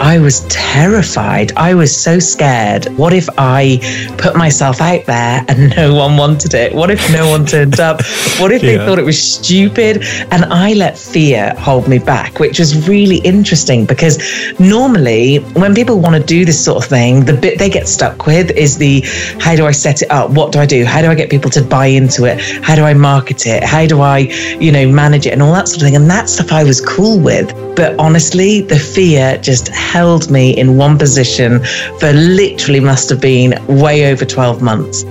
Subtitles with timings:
[0.00, 1.52] I was terrified.
[1.56, 2.86] I was so scared.
[2.96, 3.78] What if I
[4.16, 6.74] put myself out there and no one wanted it?
[6.74, 8.02] What if no one turned up?
[8.38, 10.02] What if they thought it was stupid?
[10.30, 14.18] And I let fear hold me back, which was really interesting because
[14.58, 18.26] normally when people want to do this sort of thing, the bit they get stuck
[18.26, 19.04] with is the
[19.38, 20.30] how do I set it up?
[20.30, 20.86] What do I do?
[20.86, 22.40] How do I get people to buy into it?
[22.64, 23.62] How do I market it?
[23.62, 24.18] How do I,
[24.58, 25.96] you know, manage it and all that sort of thing?
[25.96, 27.54] And that stuff I was cool with.
[27.76, 31.58] But honestly, the fear just held me in one position
[31.98, 35.04] for literally must have been way over 12 months.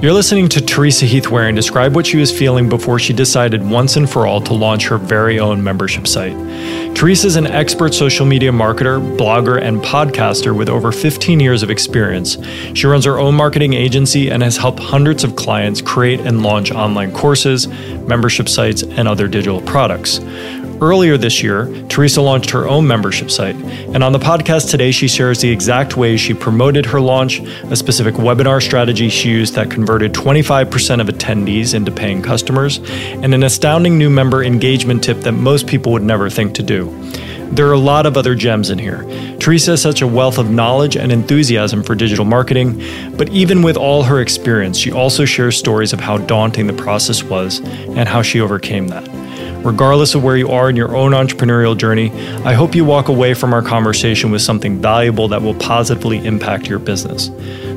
[0.00, 3.96] You're listening to Teresa Heath Wareing describe what she was feeling before she decided once
[3.96, 6.34] and for all to launch her very own membership site.
[6.94, 11.70] Teresa is an expert social media marketer, blogger, and podcaster with over 15 years of
[11.70, 12.36] experience.
[12.74, 16.70] She runs her own marketing agency and has helped hundreds of clients create and launch
[16.70, 17.66] online courses,
[18.06, 20.18] membership sites, and other digital products.
[20.80, 23.54] Earlier this year, Teresa launched her own membership site.
[23.56, 27.76] And on the podcast today, she shares the exact ways she promoted her launch, a
[27.76, 33.42] specific webinar strategy she used that converted 25% of attendees into paying customers, and an
[33.42, 36.88] astounding new member engagement tip that most people would never think to do.
[37.52, 39.04] There are a lot of other gems in here.
[39.38, 42.82] Teresa has such a wealth of knowledge and enthusiasm for digital marketing,
[43.16, 47.22] but even with all her experience, she also shares stories of how daunting the process
[47.22, 49.08] was and how she overcame that.
[49.64, 52.10] Regardless of where you are in your own entrepreneurial journey,
[52.44, 56.66] I hope you walk away from our conversation with something valuable that will positively impact
[56.66, 57.30] your business.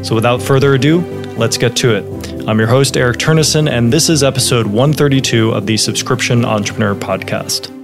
[0.05, 0.99] So, without further ado,
[1.37, 2.47] let's get to it.
[2.47, 7.76] I'm your host, Eric Turnnessen, and this is episode 132 of the Subscription Entrepreneur Podcast.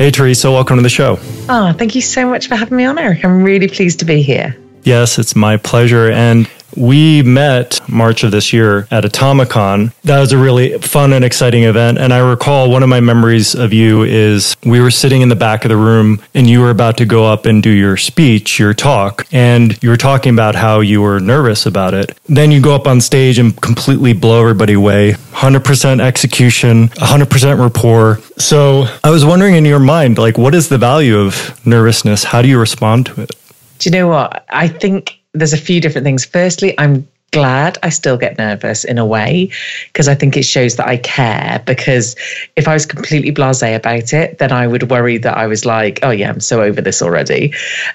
[0.00, 1.18] Hey, Teresa, welcome to the show.
[1.50, 3.22] Oh, thank you so much for having me on, Eric.
[3.22, 4.56] I'm really pleased to be here.
[4.82, 6.10] Yes, it's my pleasure.
[6.10, 9.92] And we met March of this year at Atomicon.
[10.02, 11.98] That was a really fun and exciting event.
[11.98, 15.36] And I recall one of my memories of you is we were sitting in the
[15.36, 18.58] back of the room and you were about to go up and do your speech,
[18.58, 22.18] your talk, and you were talking about how you were nervous about it.
[22.26, 25.12] Then you go up on stage and completely blow everybody away.
[25.12, 28.18] 100% execution, 100% rapport.
[28.36, 32.24] So I was wondering in your mind, like, what is the value of nervousness?
[32.24, 33.30] How do you respond to it?
[33.78, 34.44] Do you know what?
[34.50, 36.24] I think there's a few different things.
[36.24, 39.50] Firstly, I'm glad I still get nervous in a way
[39.86, 41.62] because I think it shows that I care.
[41.64, 42.16] Because
[42.56, 46.00] if I was completely blase about it, then I would worry that I was like,
[46.02, 47.52] oh, yeah, I'm so over this already.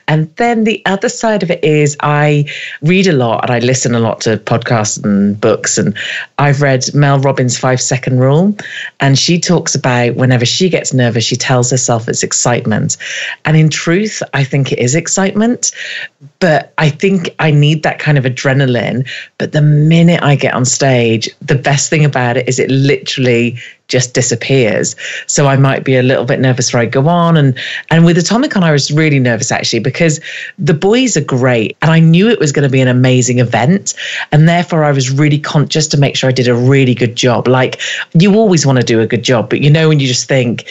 [0.08, 2.52] And then the other side of it is I
[2.82, 5.78] read a lot and I listen a lot to podcasts and books.
[5.78, 5.98] And
[6.38, 8.56] I've read Mel Robbins' five second rule.
[9.00, 12.98] And she talks about whenever she gets nervous, she tells herself it's excitement.
[13.44, 15.72] And in truth, I think it is excitement.
[16.40, 19.08] But I think I need that kind of adrenaline
[19.38, 23.58] but the minute I get on stage, the best thing about it is it literally
[23.88, 24.96] just disappears.
[25.28, 27.38] So I might be a little bit nervous where I go on.
[27.38, 27.58] And
[27.90, 30.20] and with Atomicon, I was really nervous actually because
[30.58, 31.78] the boys are great.
[31.82, 33.94] And I knew it was going to be an amazing event.
[34.32, 37.48] And therefore I was really conscious to make sure I did a really good job.
[37.48, 37.80] Like
[38.14, 40.66] you always want to do a good job, but you know when you just think,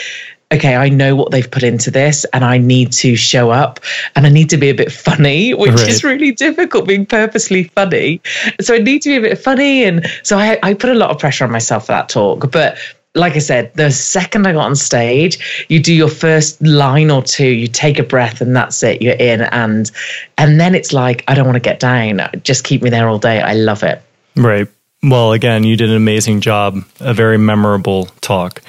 [0.55, 3.81] okay, I know what they've put into this and I need to show up
[4.17, 5.89] and I need to be a bit funny, which right.
[5.89, 8.21] is really difficult being purposely funny.
[8.61, 9.85] So I need to be a bit funny.
[9.85, 12.51] And so I, I put a lot of pressure on myself for that talk.
[12.51, 12.79] But
[13.15, 17.23] like I said, the second I got on stage, you do your first line or
[17.23, 19.01] two, you take a breath, and that's it.
[19.01, 19.91] You're in, and
[20.37, 22.21] and then it's like I don't want to get down.
[22.43, 23.41] Just keep me there all day.
[23.41, 24.03] I love it.
[24.35, 24.67] Right.
[25.07, 28.63] Well, again, you did an amazing job, a very memorable talk.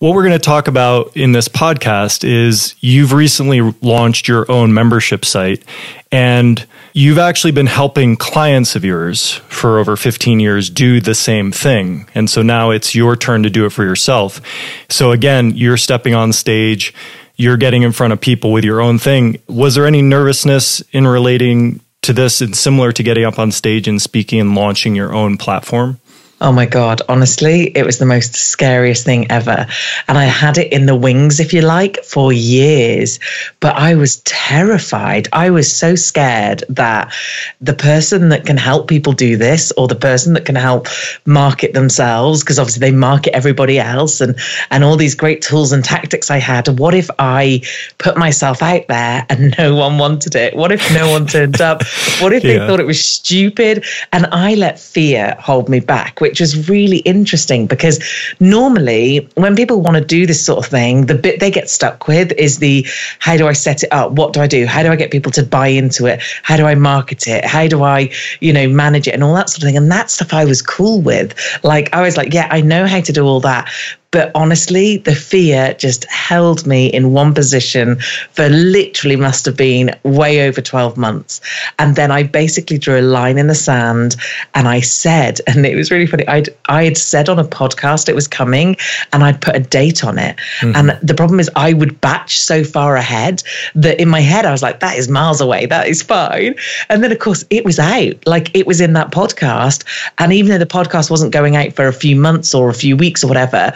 [0.00, 4.74] What we're going to talk about in this podcast is you've recently launched your own
[4.74, 5.64] membership site
[6.12, 11.52] and you've actually been helping clients of yours for over 15 years do the same
[11.52, 12.06] thing.
[12.14, 14.42] And so now it's your turn to do it for yourself.
[14.90, 16.92] So again, you're stepping on stage,
[17.36, 19.40] you're getting in front of people with your own thing.
[19.46, 23.86] Was there any nervousness in relating to this it's similar to getting up on stage
[23.86, 26.00] and speaking and launching your own platform?
[26.40, 29.66] Oh my God, honestly, it was the most scariest thing ever.
[30.06, 33.18] And I had it in the wings, if you like, for years.
[33.58, 35.26] But I was terrified.
[35.32, 37.12] I was so scared that
[37.60, 40.86] the person that can help people do this or the person that can help
[41.26, 44.38] market themselves, because obviously they market everybody else and,
[44.70, 47.62] and all these great tools and tactics I had, what if I
[47.98, 50.54] put myself out there and no one wanted it?
[50.54, 51.82] What if no one turned up?
[52.20, 52.52] What if yeah.
[52.52, 53.84] they thought it was stupid?
[54.12, 58.02] And I let fear hold me back which is really interesting because
[58.40, 62.06] normally when people want to do this sort of thing, the bit they get stuck
[62.06, 62.86] with is the
[63.18, 64.12] how do I set it up?
[64.12, 64.66] What do I do?
[64.66, 66.20] How do I get people to buy into it?
[66.42, 67.44] How do I market it?
[67.44, 69.76] How do I, you know, manage it and all that sort of thing?
[69.76, 71.34] And that stuff I was cool with.
[71.64, 73.70] Like I was like, yeah, I know how to do all that.
[74.10, 77.96] But honestly, the fear just held me in one position
[78.32, 81.42] for literally must have been way over 12 months.
[81.78, 84.16] And then I basically drew a line in the sand
[84.54, 88.08] and I said, and it was really funny, I'd, I had said on a podcast
[88.08, 88.76] it was coming
[89.12, 90.36] and I'd put a date on it.
[90.60, 90.76] Mm-hmm.
[90.76, 93.42] And the problem is, I would batch so far ahead
[93.74, 95.66] that in my head, I was like, that is miles away.
[95.66, 96.54] That is fine.
[96.88, 98.26] And then, of course, it was out.
[98.26, 99.84] Like it was in that podcast.
[100.18, 102.96] And even though the podcast wasn't going out for a few months or a few
[102.96, 103.72] weeks or whatever,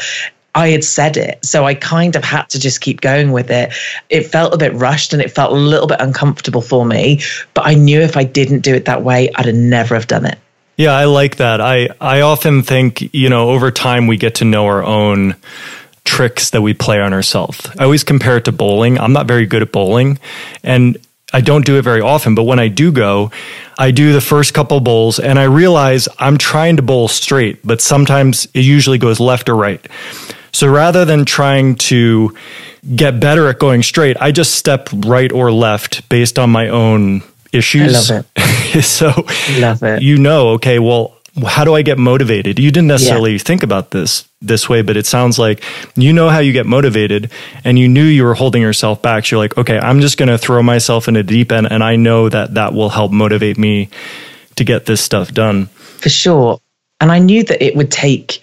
[0.55, 1.45] I had said it.
[1.45, 3.73] So I kind of had to just keep going with it.
[4.11, 7.21] It felt a bit rushed and it felt a little bit uncomfortable for me.
[7.55, 10.27] But I knew if I didn't do it that way, I'd have never have done
[10.27, 10.39] it.
[10.77, 11.61] Yeah, I like that.
[11.61, 15.37] I, I often think, you know, over time we get to know our own
[16.05, 17.67] tricks that we play on ourselves.
[17.79, 18.99] I always compare it to bowling.
[18.99, 20.19] I'm not very good at bowling.
[20.63, 20.99] And
[21.33, 23.31] I don't do it very often, but when I do go,
[23.79, 27.81] I do the first couple bowls and I realize I'm trying to bowl straight, but
[27.81, 29.87] sometimes it usually goes left or right.
[30.53, 32.37] So rather than trying to
[32.95, 37.23] get better at going straight, I just step right or left based on my own
[37.53, 38.11] issues.
[38.11, 38.83] I love it.
[38.83, 39.13] so
[39.59, 40.03] love it.
[40.03, 41.17] you know, okay, well,
[41.47, 42.59] how do I get motivated?
[42.59, 43.39] You didn't necessarily yeah.
[43.39, 45.63] think about this this way, but it sounds like
[45.97, 47.31] you know how you get motivated
[47.65, 49.25] and you knew you were holding yourself back.
[49.25, 51.83] So you're like, okay, I'm just going to throw myself in a deep end and
[51.83, 53.89] I know that that will help motivate me
[54.57, 55.67] to get this stuff done.
[55.67, 56.61] For sure.
[57.01, 58.43] And I knew that it would take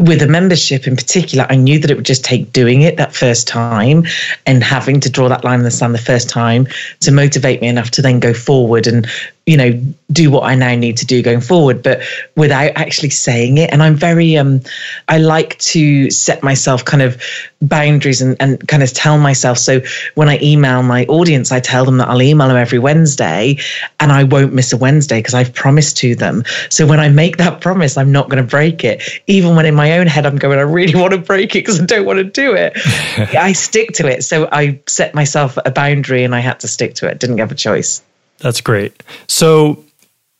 [0.00, 3.14] with a membership in particular, I knew that it would just take doing it that
[3.14, 4.04] first time
[4.44, 6.68] and having to draw that line in the sand the first time
[7.00, 9.06] to motivate me enough to then go forward and
[9.46, 12.02] you know do what i now need to do going forward but
[12.36, 13.72] without actually saying it.
[13.72, 14.60] And i'm very um
[15.08, 17.22] i like to set myself kind of
[17.62, 19.58] boundaries and, and kind of tell myself.
[19.58, 19.80] So
[20.16, 23.58] when i email my audience i tell them that i'll email them every wednesday
[24.00, 26.42] and i won't miss a wednesday because i've promised to them.
[26.68, 29.02] So when i make that promise i'm not going to break it.
[29.28, 31.80] Even when in my own head i'm going i really want to break it because
[31.80, 32.72] i don't want to do it.
[33.36, 34.24] I stick to it.
[34.24, 37.20] So i set myself a boundary and i had to stick to it.
[37.20, 38.02] Didn't have a choice
[38.38, 39.02] that's great.
[39.26, 39.84] So,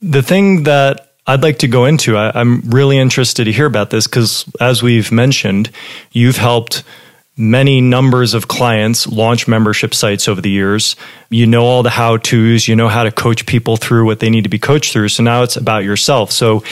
[0.00, 3.90] the thing that I'd like to go into, I, am really interested to hear about
[3.90, 5.70] this because, as we've mentioned,
[6.12, 6.84] you've helped
[7.36, 10.96] many numbers of clients launch membership sites over the years.
[11.28, 14.30] You know all the how to's, you know how to coach people through what they
[14.30, 15.08] need to be coached through.
[15.08, 16.32] So now it's about yourself.
[16.32, 16.62] So,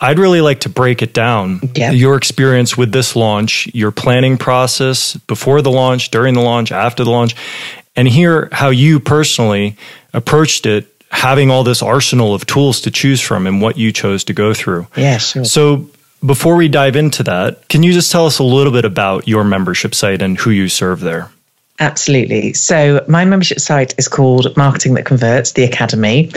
[0.00, 1.60] I'd really like to break it down.
[1.74, 1.94] Yep.
[1.94, 7.02] Your experience with this launch, your planning process before the launch, during the launch, after
[7.02, 7.34] the launch,
[7.98, 9.76] and hear how you personally
[10.14, 14.22] approached it having all this arsenal of tools to choose from and what you chose
[14.22, 14.86] to go through.
[14.96, 15.44] Yeah, sure.
[15.44, 15.90] So
[16.24, 19.42] before we dive into that, can you just tell us a little bit about your
[19.42, 21.30] membership site and who you serve there?
[21.80, 22.52] Absolutely.
[22.54, 26.32] So, my membership site is called Marketing That Converts, the Academy,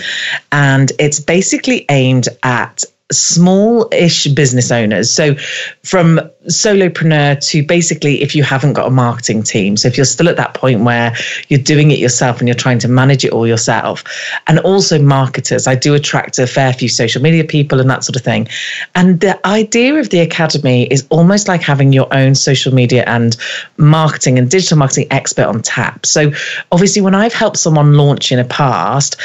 [0.51, 5.11] and it's basically aimed at small ish business owners.
[5.11, 5.35] So,
[5.83, 9.77] from solopreneur to basically if you haven't got a marketing team.
[9.77, 11.15] So, if you're still at that point where
[11.49, 14.03] you're doing it yourself and you're trying to manage it all yourself,
[14.47, 18.15] and also marketers, I do attract a fair few social media people and that sort
[18.15, 18.47] of thing.
[18.95, 23.35] And the idea of the academy is almost like having your own social media and
[23.77, 26.05] marketing and digital marketing expert on tap.
[26.05, 26.31] So,
[26.71, 29.17] obviously, when I've helped someone launch in a past,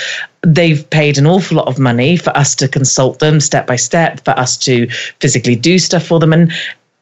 [0.43, 4.25] they've paid an awful lot of money for us to consult them step by step,
[4.25, 4.89] for us to
[5.21, 6.33] physically do stuff for them.
[6.33, 6.53] And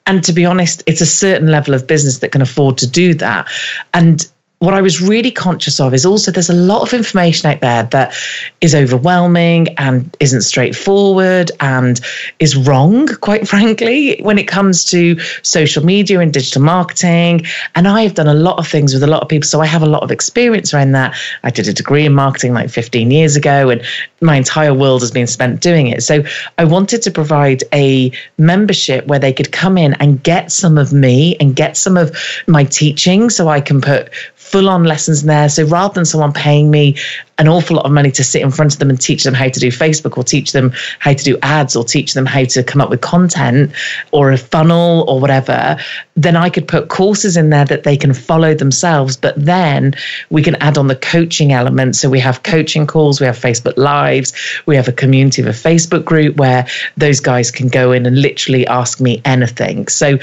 [0.07, 3.15] and to be honest, it's a certain level of business that can afford to do
[3.15, 3.49] that.
[3.95, 4.27] And
[4.65, 7.85] what I was really conscious of is also there's a lot of information out there
[7.85, 8.15] that
[8.61, 12.01] is overwhelming and isn't straightforward and
[12.39, 17.43] is wrong, quite frankly, when it comes to social media and digital marketing.
[17.75, 19.47] And I have done a lot of things with a lot of people.
[19.47, 21.17] So I have a lot of experience around that.
[21.43, 23.83] I did a degree in marketing like 15 years ago, and
[24.25, 26.03] my entire world has been spent doing it.
[26.03, 26.25] So
[26.59, 30.93] I wanted to provide a membership where they could come in and get some of
[30.93, 32.17] me and get some of
[32.47, 35.49] my teaching so I can put full on lessons in there.
[35.49, 36.97] So rather than someone paying me
[37.39, 39.49] an awful lot of money to sit in front of them and teach them how
[39.49, 42.63] to do Facebook or teach them how to do ads or teach them how to
[42.63, 43.73] come up with content
[44.13, 45.77] or a funnel or whatever,
[46.15, 49.17] then I could put courses in there that they can follow themselves.
[49.17, 49.95] But then
[50.31, 51.97] we can add on the coaching element.
[51.97, 53.77] So we have coaching calls, we have Facebook
[54.15, 54.33] Lives,
[54.67, 56.67] we have a community of a Facebook group where
[56.97, 59.89] those guys can go in and literally ask me anything.
[59.89, 60.19] So,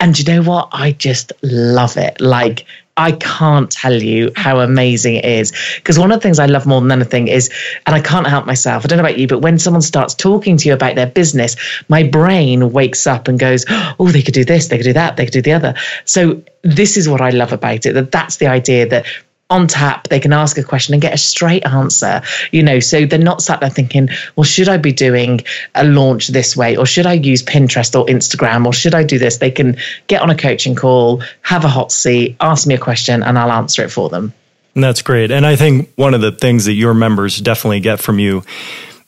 [0.00, 0.68] and you know what?
[0.72, 2.20] I just love it.
[2.20, 5.52] Like, I can't tell you how amazing it is.
[5.76, 7.50] Because one of the things I love more than anything is,
[7.86, 10.56] and I can't help myself, I don't know about you, but when someone starts talking
[10.58, 11.56] to you about their business,
[11.88, 13.64] my brain wakes up and goes,
[13.98, 15.74] oh, they could do this, they could do that, they could do the other.
[16.04, 19.06] So this is what I love about it that that's the idea that
[19.50, 22.80] on tap, they can ask a question and get a straight answer, you know.
[22.80, 25.40] So they're not sat there thinking, well, should I be doing
[25.74, 29.18] a launch this way, or should I use Pinterest or Instagram, or should I do
[29.18, 29.38] this?
[29.38, 33.22] They can get on a coaching call, have a hot seat, ask me a question,
[33.22, 34.32] and I'll answer it for them.
[34.74, 35.30] That's great.
[35.30, 38.42] And I think one of the things that your members definitely get from you,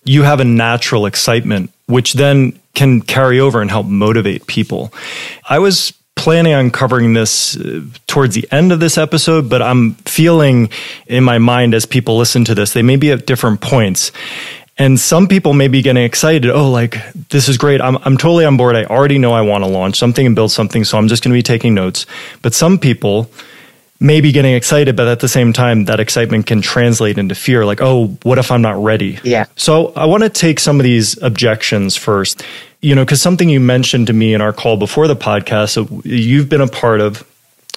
[0.04, 4.92] you have a natural excitement, which then can carry over and help motivate people.
[5.48, 9.94] I was planning on covering this uh, towards the end of this episode, but I'm
[9.94, 10.70] feeling
[11.06, 14.10] in my mind as people listen to this, they may be at different points.
[14.78, 16.50] And some people may be getting excited.
[16.50, 16.98] Oh, like
[17.30, 17.80] this is great.
[17.80, 18.76] I'm, I'm totally on board.
[18.76, 20.84] I already know I want to launch something and build something.
[20.84, 22.04] So I'm just going to be taking notes.
[22.42, 23.30] But some people,
[24.00, 27.64] may be getting excited, but at the same time, that excitement can translate into fear
[27.64, 29.18] like, oh, what if I'm not ready?
[29.22, 29.46] Yeah.
[29.56, 32.42] So I want to take some of these objections first
[32.86, 36.48] you know, because something you mentioned to me in our call before the podcast, you've
[36.48, 37.28] been a part of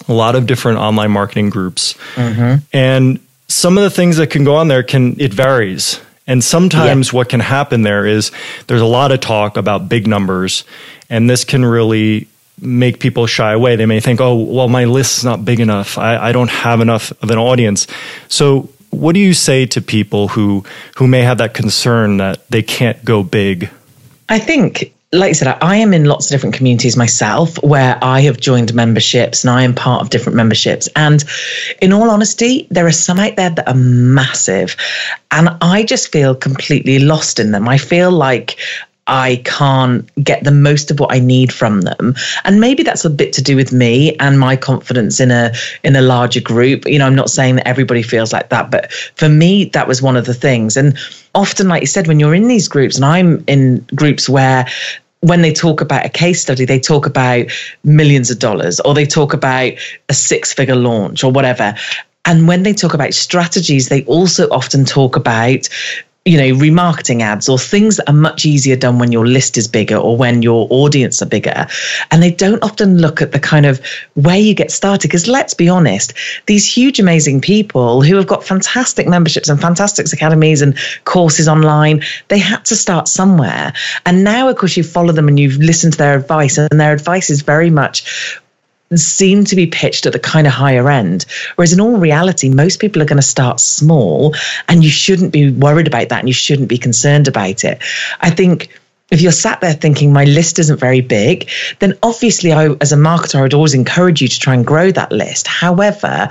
[0.07, 1.95] a lot of different online marketing groups.
[2.13, 2.63] Mm-hmm.
[2.73, 5.99] And some of the things that can go on there can, it varies.
[6.27, 8.31] And sometimes what can happen there is
[8.67, 10.63] there's a lot of talk about big numbers,
[11.09, 12.27] and this can really
[12.61, 13.77] make people shy away.
[13.77, 15.97] They may think, oh, well, my list is not big enough.
[15.97, 17.87] I, I don't have enough of an audience.
[18.27, 20.63] So, what do you say to people who
[20.97, 23.71] who may have that concern that they can't go big?
[24.31, 28.21] I think like I said, I am in lots of different communities myself where I
[28.21, 30.87] have joined memberships and I am part of different memberships.
[30.95, 31.23] And
[31.81, 34.75] in all honesty, there are some out there that are massive.
[35.31, 37.67] And I just feel completely lost in them.
[37.67, 38.57] I feel like
[39.09, 42.13] I can't get the most of what I need from them.
[42.43, 45.51] And maybe that's a bit to do with me and my confidence in a
[45.83, 46.87] in a larger group.
[46.87, 50.01] You know, I'm not saying that everybody feels like that, but for me that was
[50.01, 50.77] one of the things.
[50.77, 50.97] And
[51.33, 54.67] often like you said when you're in these groups and I'm in groups where
[55.21, 57.47] when they talk about a case study, they talk about
[57.83, 59.73] millions of dollars or they talk about
[60.07, 61.75] a six figure launch or whatever.
[62.25, 65.67] And when they talk about strategies, they also often talk about
[66.25, 69.67] you know, remarketing ads or things that are much easier done when your list is
[69.67, 71.65] bigger or when your audience are bigger.
[72.11, 73.81] And they don't often look at the kind of
[74.15, 75.07] where you get started.
[75.07, 76.13] Because let's be honest,
[76.45, 82.03] these huge, amazing people who have got fantastic memberships and fantastic academies and courses online,
[82.27, 83.73] they had to start somewhere.
[84.05, 86.93] And now, of course, you follow them and you've listened to their advice, and their
[86.93, 88.39] advice is very much
[88.95, 91.25] seem to be pitched at the kind of higher end.
[91.55, 94.35] Whereas in all reality, most people are going to start small
[94.67, 97.81] and you shouldn't be worried about that and you shouldn't be concerned about it.
[98.19, 98.69] I think
[99.11, 102.97] if you're sat there thinking my list isn't very big, then obviously I, as a
[102.97, 105.47] marketer, I'd always encourage you to try and grow that list.
[105.47, 106.29] However,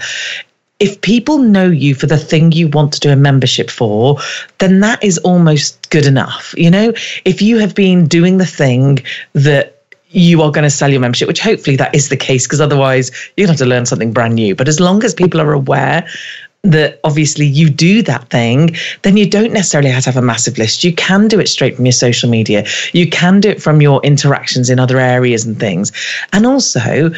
[0.78, 4.18] if people know you for the thing you want to do a membership for,
[4.58, 6.54] then that is almost good enough.
[6.56, 6.92] You know,
[7.24, 9.00] if you have been doing the thing
[9.32, 9.77] that
[10.10, 13.10] you are going to sell your membership, which hopefully that is the case, because otherwise
[13.36, 14.54] you're going to have to learn something brand new.
[14.54, 16.08] But as long as people are aware
[16.62, 20.58] that obviously you do that thing, then you don't necessarily have to have a massive
[20.58, 20.82] list.
[20.82, 22.66] You can do it straight from your social media.
[22.92, 25.92] You can do it from your interactions in other areas and things.
[26.32, 27.10] And also,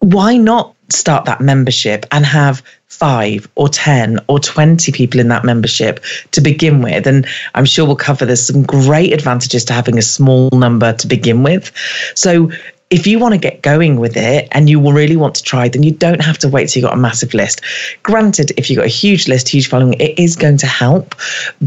[0.00, 5.44] why not start that membership and have five or 10 or 20 people in that
[5.44, 6.02] membership
[6.32, 7.06] to begin with.
[7.06, 11.06] And I'm sure we'll cover there's some great advantages to having a small number to
[11.06, 11.70] begin with.
[12.14, 12.50] So
[12.90, 15.82] if you want to get going with it and you really want to try, then
[15.82, 17.60] you don't have to wait till you've got a massive list.
[18.02, 21.14] Granted, if you've got a huge list, huge following, it is going to help.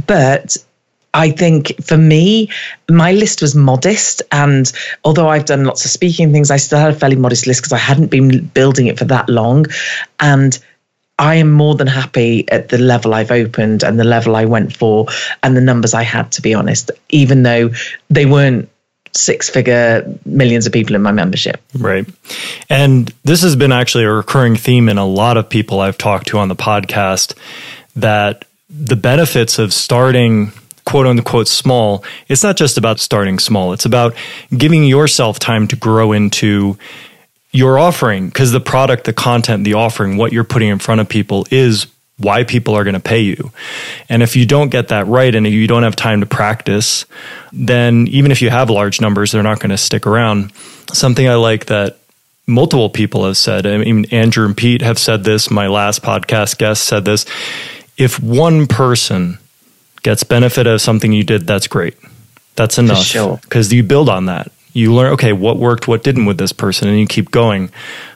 [0.07, 0.57] But
[1.13, 2.49] I think for me,
[2.89, 4.21] my list was modest.
[4.31, 4.71] And
[5.03, 7.73] although I've done lots of speaking things, I still had a fairly modest list because
[7.73, 9.65] I hadn't been building it for that long.
[10.19, 10.57] And
[11.19, 14.75] I am more than happy at the level I've opened and the level I went
[14.75, 15.07] for
[15.43, 17.71] and the numbers I had, to be honest, even though
[18.09, 18.69] they weren't
[19.13, 21.61] six figure millions of people in my membership.
[21.77, 22.07] Right.
[22.69, 26.27] And this has been actually a recurring theme in a lot of people I've talked
[26.27, 27.35] to on the podcast
[27.95, 30.53] that the benefits of starting
[30.91, 33.71] quote unquote small, it's not just about starting small.
[33.71, 34.13] It's about
[34.55, 36.77] giving yourself time to grow into
[37.53, 41.07] your offering because the product, the content, the offering, what you're putting in front of
[41.07, 43.51] people is why people are going to pay you.
[44.09, 47.05] And if you don't get that right and you don't have time to practice,
[47.53, 50.51] then even if you have large numbers, they're not going to stick around.
[50.91, 51.99] Something I like that
[52.47, 56.57] multiple people have said, I mean, Andrew and Pete have said this, my last podcast
[56.57, 57.25] guest said this.
[57.97, 59.37] If one person
[60.03, 61.95] gets benefit of something you did, that's great.
[62.55, 62.97] That's enough.
[63.41, 64.51] because you build on that.
[64.73, 67.71] You learn okay what worked what didn't with this person and you keep going.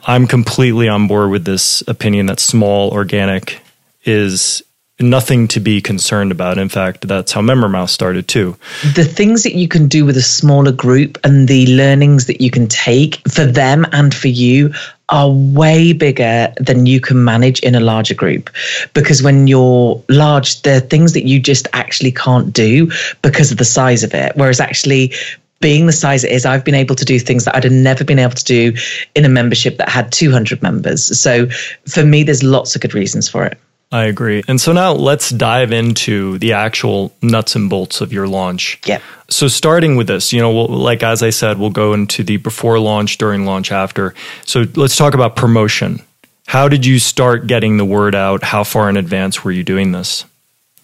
[0.06, 3.60] I'm completely on board with this opinion that small organic
[4.04, 4.62] is
[4.98, 6.56] nothing to be concerned about.
[6.56, 8.56] In fact that's how membermouse started too.
[8.94, 12.50] The things that you can do with a smaller group and the learnings that you
[12.50, 14.72] can take for them and for you
[15.08, 18.50] are way bigger than you can manage in a larger group.
[18.92, 22.90] Because when you're large, there are things that you just actually can't do
[23.22, 24.32] because of the size of it.
[24.36, 25.12] Whereas actually,
[25.60, 28.04] being the size it is, I've been able to do things that I'd have never
[28.04, 28.72] been able to do
[29.14, 31.18] in a membership that had 200 members.
[31.18, 31.48] So
[31.88, 33.58] for me, there's lots of good reasons for it.
[33.92, 34.42] I agree.
[34.48, 38.80] And so now let's dive into the actual nuts and bolts of your launch.
[38.84, 39.00] Yeah.
[39.28, 42.36] So starting with this, you know, we'll, like as I said, we'll go into the
[42.36, 44.14] before launch, during launch, after.
[44.44, 46.00] So let's talk about promotion.
[46.46, 48.42] How did you start getting the word out?
[48.42, 50.24] How far in advance were you doing this?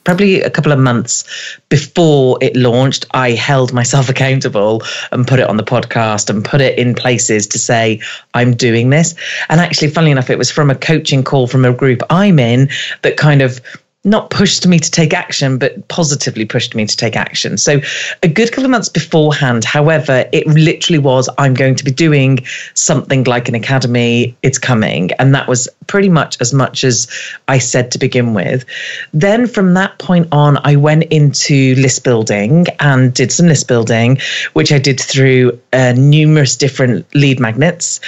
[0.05, 1.25] Probably a couple of months
[1.69, 6.61] before it launched, I held myself accountable and put it on the podcast and put
[6.61, 8.01] it in places to say,
[8.35, 9.15] I'm doing this.
[9.49, 12.69] And actually, funnily enough, it was from a coaching call from a group I'm in
[13.03, 13.61] that kind of
[14.05, 17.57] not pushed me to take action, but positively pushed me to take action.
[17.57, 17.81] So,
[18.23, 22.41] a good couple of months beforehand, however, it literally was I'm going to be doing
[22.75, 25.13] something like an academy, it's coming.
[25.19, 27.09] And that was pretty much as much as
[27.47, 28.65] I said to begin with.
[29.13, 34.19] Then from that point on, I went into list building and did some list building,
[34.55, 38.01] which I did through uh, numerous different lead magnets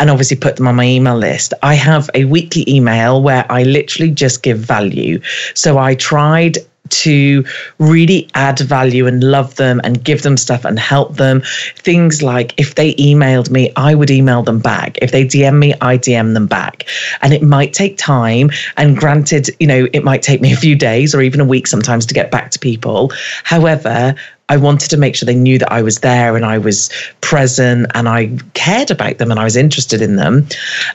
[0.00, 1.52] and obviously put them on my email list.
[1.62, 5.20] I have a weekly email where I literally just give value.
[5.54, 6.58] So I tried
[6.92, 7.44] to
[7.78, 11.42] really add value and love them and give them stuff and help them.
[11.76, 14.98] Things like if they emailed me, I would email them back.
[15.00, 16.86] If they DM me, I DM them back.
[17.22, 18.50] And it might take time.
[18.76, 21.66] And granted, you know, it might take me a few days or even a week
[21.66, 23.12] sometimes to get back to people.
[23.44, 24.14] However,
[24.48, 27.90] I wanted to make sure they knew that I was there and I was present
[27.94, 30.46] and I cared about them and I was interested in them.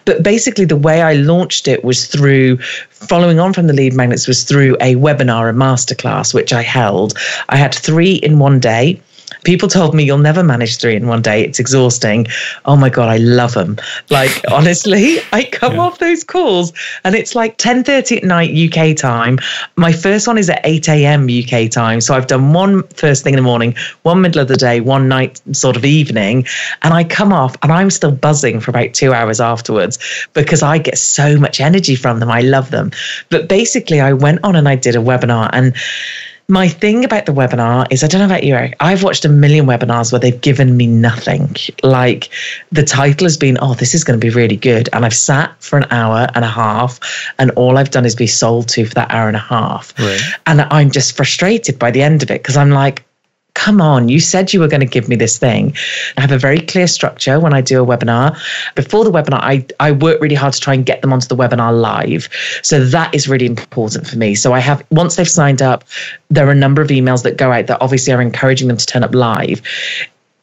[0.06, 2.58] But basically, the way I launched it was through
[2.90, 7.18] following on from the lead magnets was through a webinar, a masterclass, which I held.
[7.50, 9.02] I had three in one day.
[9.44, 11.44] People told me you'll never manage three in one day.
[11.44, 12.28] It's exhausting.
[12.66, 13.78] Oh my God, I love them.
[14.10, 15.82] Like, honestly, I come yeah.
[15.82, 19.40] off those calls and it's like 10.30 at night UK time.
[19.76, 21.28] My first one is at 8 a.m.
[21.28, 22.02] UK time.
[22.02, 25.08] So I've done one first thing in the morning, one middle of the day, one
[25.08, 26.46] night sort of evening.
[26.84, 30.00] And I come off and I'm still buzzing for about two hours afterwards
[30.34, 32.30] because I get so much energy from them.
[32.30, 32.92] I love them.
[33.30, 35.76] But basically, I went on and I did a webinar and
[36.50, 38.76] my thing about the webinar is I don't know about you, Eric.
[38.80, 41.56] I've watched a million webinars where they've given me nothing.
[41.84, 42.30] Like
[42.72, 44.88] the title has been, oh, this is going to be really good.
[44.94, 47.00] And I've sat for an hour and a half,
[47.38, 49.94] and all I've done is be sold to for that hour and a half.
[50.00, 50.22] Right.
[50.46, 53.04] And I'm just frustrated by the end of it because I'm like,
[53.58, 55.76] come on, you said you were going to give me this thing.
[56.16, 58.38] I have a very clear structure when I do a webinar.
[58.76, 61.36] Before the webinar, I, I work really hard to try and get them onto the
[61.36, 62.30] webinar live.
[62.62, 64.36] So that is really important for me.
[64.36, 65.84] So I have, once they've signed up,
[66.30, 68.86] there are a number of emails that go out that obviously are encouraging them to
[68.86, 69.62] turn up live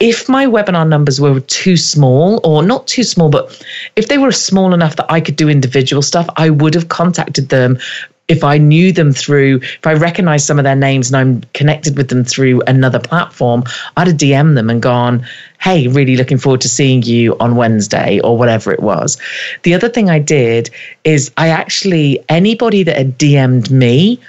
[0.00, 4.32] if my webinar numbers were too small or not too small but if they were
[4.32, 7.78] small enough that i could do individual stuff i would have contacted them
[8.28, 11.96] if I knew them through, if I recognized some of their names and I'm connected
[11.96, 13.64] with them through another platform,
[13.96, 15.26] I'd have DM them and gone,
[15.60, 19.18] hey, really looking forward to seeing you on Wednesday or whatever it was.
[19.62, 20.70] The other thing I did
[21.04, 24.20] is I actually, anybody that had DM'd me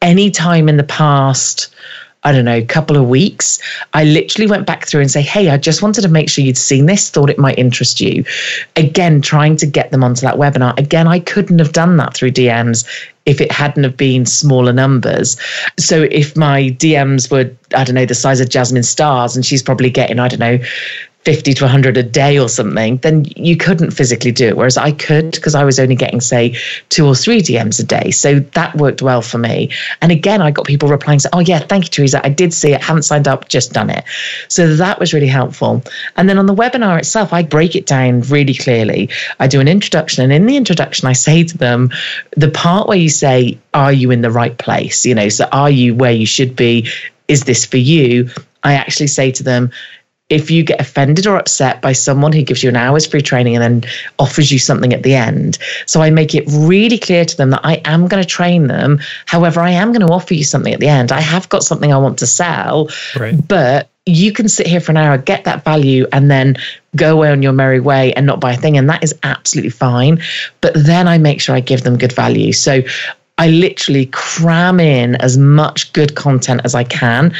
[0.00, 1.74] anytime in the past,
[2.24, 3.60] I don't know, couple of weeks,
[3.94, 6.56] I literally went back through and say, Hey, I just wanted to make sure you'd
[6.56, 8.24] seen this, thought it might interest you.
[8.76, 10.78] Again, trying to get them onto that webinar.
[10.78, 12.86] Again, I couldn't have done that through DMs
[13.26, 15.36] if it hadn't have been smaller numbers.
[15.78, 19.62] So if my DMs were, I don't know, the size of Jasmine Star's and she's
[19.62, 20.58] probably getting, I don't know,
[21.24, 24.56] 50 to 100 a day or something, then you couldn't physically do it.
[24.56, 26.56] Whereas I could because I was only getting, say,
[26.88, 28.10] two or three DMs a day.
[28.10, 29.70] So that worked well for me.
[30.00, 32.24] And again, I got people replying, saying, Oh, yeah, thank you, Teresa.
[32.24, 34.04] I did see it, haven't signed up, just done it.
[34.48, 35.84] So that was really helpful.
[36.16, 39.10] And then on the webinar itself, I break it down really clearly.
[39.38, 40.24] I do an introduction.
[40.24, 41.90] And in the introduction, I say to them,
[42.36, 45.06] the part where you say, Are you in the right place?
[45.06, 46.88] You know, so are you where you should be?
[47.28, 48.28] Is this for you?
[48.64, 49.70] I actually say to them,
[50.28, 53.54] if you get offended or upset by someone who gives you an hour's free training
[53.54, 55.58] and then offers you something at the end.
[55.86, 59.00] So I make it really clear to them that I am going to train them.
[59.26, 61.12] However, I am going to offer you something at the end.
[61.12, 63.36] I have got something I want to sell, right.
[63.46, 66.56] but you can sit here for an hour, get that value, and then
[66.96, 68.76] go away on your merry way and not buy a thing.
[68.76, 70.22] And that is absolutely fine.
[70.60, 72.52] But then I make sure I give them good value.
[72.52, 72.82] So
[73.38, 77.34] I literally cram in as much good content as I can.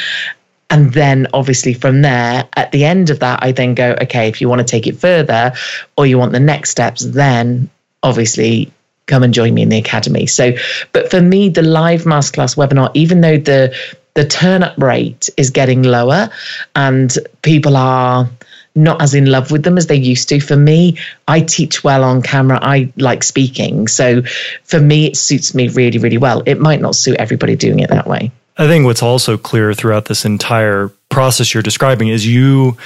[0.73, 4.41] And then obviously from there, at the end of that, I then go, okay, if
[4.41, 5.53] you want to take it further
[5.99, 7.69] or you want the next steps, then
[8.03, 8.73] obviously
[9.07, 10.27] come and join me in the academy.
[10.27, 10.55] So,
[10.93, 13.77] but for me, the live masterclass webinar, even though the
[14.15, 16.31] the turn up rate is getting lower
[16.75, 18.29] and people are
[18.75, 20.41] not as in love with them as they used to.
[20.41, 22.59] For me, I teach well on camera.
[22.63, 23.89] I like speaking.
[23.89, 24.23] So
[24.65, 26.43] for me, it suits me really, really well.
[26.47, 28.33] It might not suit everybody doing it that way.
[28.59, 32.77] I think what's also clear throughout this entire process you're describing is you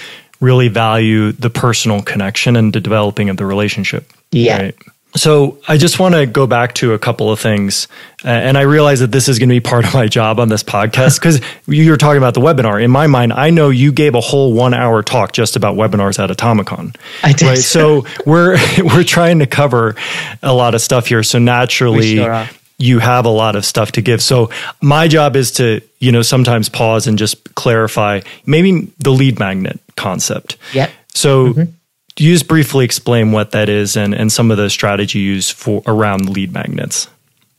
[0.40, 4.12] really value the personal connection and the developing of the relationship.
[4.32, 4.62] Yeah.
[4.62, 4.76] Right?
[5.14, 7.88] So I just want to go back to a couple of things.
[8.22, 10.50] Uh, and I realize that this is going to be part of my job on
[10.50, 12.82] this podcast because you were talking about the webinar.
[12.82, 16.22] In my mind, I know you gave a whole one hour talk just about webinars
[16.22, 16.94] at Atomicon.
[17.22, 17.46] I did.
[17.46, 17.58] Right?
[17.58, 19.94] So we're, we're trying to cover
[20.42, 21.22] a lot of stuff here.
[21.22, 22.46] So naturally, sure
[22.78, 24.22] you have a lot of stuff to give.
[24.22, 24.50] So
[24.82, 29.80] my job is to, you know, sometimes pause and just clarify maybe the lead magnet
[29.96, 30.56] concept.
[30.72, 30.90] Yeah.
[31.14, 31.72] So mm-hmm
[32.18, 35.82] you just briefly explain what that is and, and some of the strategy used for
[35.86, 37.08] around lead magnets?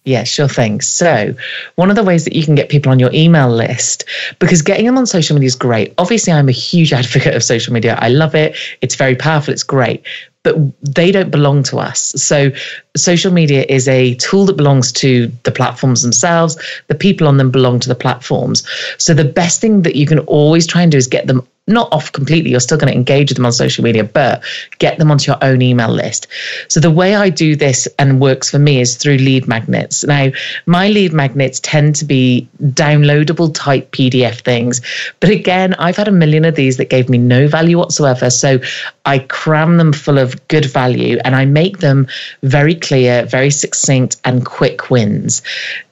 [0.03, 0.79] Yeah, sure thing.
[0.79, 1.35] So,
[1.75, 4.05] one of the ways that you can get people on your email list,
[4.39, 5.93] because getting them on social media is great.
[5.97, 7.97] Obviously, I'm a huge advocate of social media.
[7.99, 8.55] I love it.
[8.81, 9.53] It's very powerful.
[9.53, 10.05] It's great.
[10.43, 11.99] But they don't belong to us.
[11.99, 12.51] So,
[12.95, 16.57] social media is a tool that belongs to the platforms themselves.
[16.87, 18.67] The people on them belong to the platforms.
[18.97, 21.91] So, the best thing that you can always try and do is get them not
[21.91, 22.51] off completely.
[22.51, 24.43] You're still going to engage with them on social media, but
[24.79, 26.27] get them onto your own email list.
[26.69, 30.03] So the way I do this and works for me is through lead magnets.
[30.05, 30.29] Now,
[30.65, 34.81] my lead magnets tend to be downloadable type PDF things.
[35.19, 38.29] But again, I've had a million of these that gave me no value whatsoever.
[38.29, 38.59] So
[39.05, 42.07] I cram them full of good value and I make them
[42.43, 45.41] very clear, very succinct, and quick wins.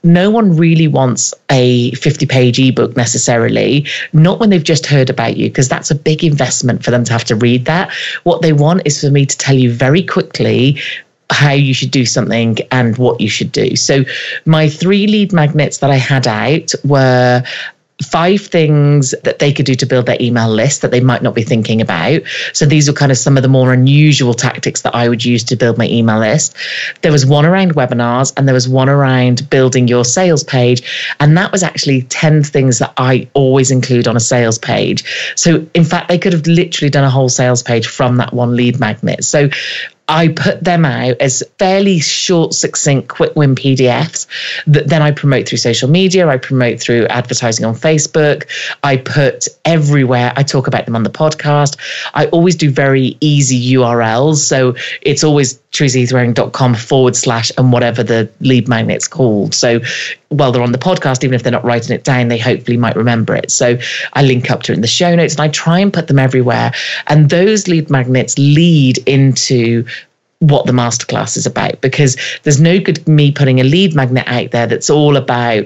[0.04, 5.38] No one really wants a 50 page ebook necessarily, not when they've just heard about
[5.38, 7.92] you, because that's a big investment for them to have to read that.
[8.24, 10.80] What they want is for me to tell you very quickly
[11.32, 13.76] how you should do something and what you should do.
[13.76, 14.04] So,
[14.46, 17.44] my three lead magnets that I had out were
[18.06, 21.36] five things that they could do to build their email list that they might not
[21.36, 22.22] be thinking about.
[22.54, 25.44] So these are kind of some of the more unusual tactics that I would use
[25.46, 26.56] to build my email list.
[27.02, 31.16] There was one around webinars and there was one around building your sales page.
[31.20, 35.04] And that was actually 10 things that I always include on a sales page.
[35.36, 38.56] So in fact, they could have literally done a whole sales page from that one
[38.56, 39.24] lead magnet.
[39.24, 39.50] So
[40.08, 44.28] I put them out as fairly short, succinct, quick win PDFs
[44.68, 46.28] that then I promote through social media.
[46.28, 48.46] I promote through advertising on Facebook.
[48.84, 50.32] I put everywhere.
[50.36, 51.78] I talk about them on the podcast.
[52.14, 54.38] I always do very easy URLs.
[54.38, 59.54] So it's always teresaheathwareing.com forward slash and whatever the lead magnet's called.
[59.54, 59.80] So
[60.38, 62.96] while they're on the podcast, even if they're not writing it down, they hopefully might
[62.96, 63.52] remember it.
[63.52, 63.78] So
[64.14, 66.20] I link up to it in the show notes and I try and put them
[66.20, 66.74] everywhere.
[67.08, 69.86] And those lead magnets lead into
[70.40, 74.52] what the masterclass is about because there's no good me putting a lead magnet out
[74.52, 75.66] there that's all about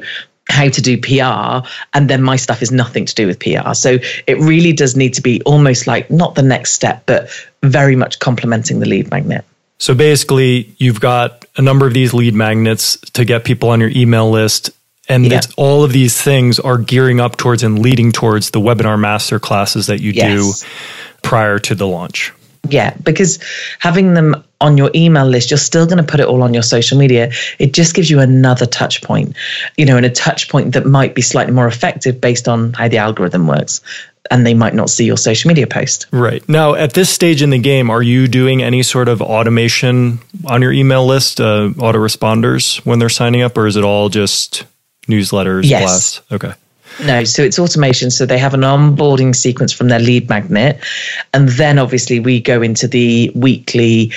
[0.50, 3.74] how to do PR, and then my stuff is nothing to do with PR.
[3.74, 7.30] So it really does need to be almost like not the next step, but
[7.62, 9.46] very much complementing the lead magnet.
[9.80, 13.90] So basically, you've got a number of these lead magnets to get people on your
[13.90, 14.72] email list.
[15.08, 15.42] And yeah.
[15.58, 19.88] all of these things are gearing up towards and leading towards the webinar master classes
[19.88, 20.62] that you yes.
[20.62, 20.68] do
[21.24, 22.32] prior to the launch.
[22.68, 23.40] Yeah, because
[23.80, 26.64] having them on your email list, you're still going to put it all on your
[26.64, 27.32] social media.
[27.58, 29.36] It just gives you another touch point,
[29.78, 32.88] you know, and a touch point that might be slightly more effective based on how
[32.90, 33.82] the algorithm works
[34.32, 36.06] and they might not see your social media post.
[36.12, 36.48] Right.
[36.48, 40.62] Now, at this stage in the game, are you doing any sort of automation on
[40.62, 44.66] your email list, uh, autoresponders when they're signing up, or is it all just
[45.08, 45.82] newsletters, yes.
[45.82, 46.22] blasts?
[46.32, 46.54] Okay.
[47.06, 48.12] No, so it's automation.
[48.12, 50.84] So they have an onboarding sequence from their lead magnet.
[51.34, 54.12] And then obviously we go into the weekly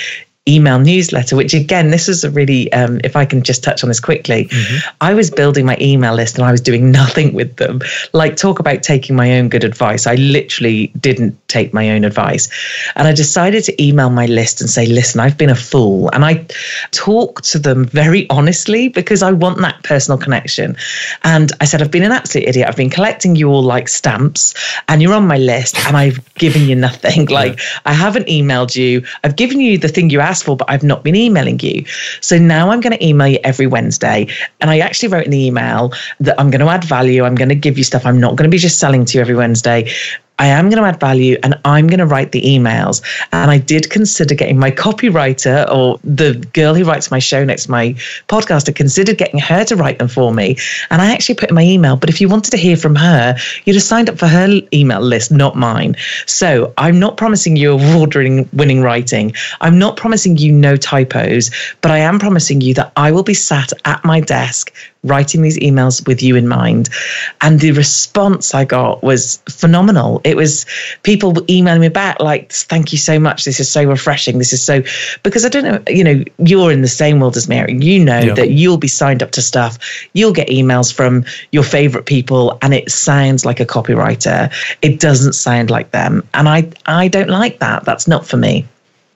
[0.47, 3.87] email newsletter, which again, this is a really, um, if I can just touch on
[3.87, 4.95] this quickly, mm-hmm.
[4.99, 7.79] I was building my email list and I was doing nothing with them.
[8.11, 10.05] Like, talk about taking my own good advice.
[10.05, 12.49] I literally didn't take my own advice.
[12.95, 16.09] And I decided to email my list and say, listen, I've been a fool.
[16.11, 16.45] And I
[16.91, 20.75] talk to them very honestly because I want that personal connection.
[21.23, 22.67] And I said, I've been an absolute idiot.
[22.67, 24.53] I've been collecting you all like stamps
[24.89, 27.27] and you're on my list and I've given you nothing.
[27.33, 29.05] Like, I haven't emailed you.
[29.23, 31.85] I've given you the thing you asked for, but I've not been emailing you.
[32.21, 34.27] So now I'm going to email you every Wednesday.
[34.61, 37.23] And I actually wrote in the email that I'm going to add value.
[37.23, 38.05] I'm going to give you stuff.
[38.05, 39.91] I'm not going to be just selling to you every Wednesday.
[40.39, 43.01] I am going to add value and I'm going to write the emails.
[43.31, 47.65] And I did consider getting my copywriter or the girl who writes my show next
[47.65, 47.93] to my
[48.27, 50.57] podcaster, considered getting her to write them for me.
[50.89, 53.37] And I actually put in my email, but if you wanted to hear from her,
[53.65, 55.95] you'd have signed up for her email list, not mine.
[56.25, 59.33] So I'm not promising you award winning writing.
[59.61, 63.33] I'm not promising you no typos, but I am promising you that I will be
[63.33, 66.89] sat at my desk writing these emails with you in mind.
[67.41, 70.21] And the response I got was phenomenal.
[70.23, 70.65] It was
[71.03, 73.45] people emailing me back, like, thank you so much.
[73.45, 74.37] This is so refreshing.
[74.37, 74.81] This is so,
[75.23, 77.73] because I don't know, you know, you're in the same world as Mary.
[77.73, 78.33] You know yeah.
[78.35, 79.77] that you'll be signed up to stuff,
[80.13, 84.51] you'll get emails from your favorite people, and it sounds like a copywriter.
[84.81, 86.27] It doesn't sound like them.
[86.33, 87.83] And I, I don't like that.
[87.83, 88.65] That's not for me.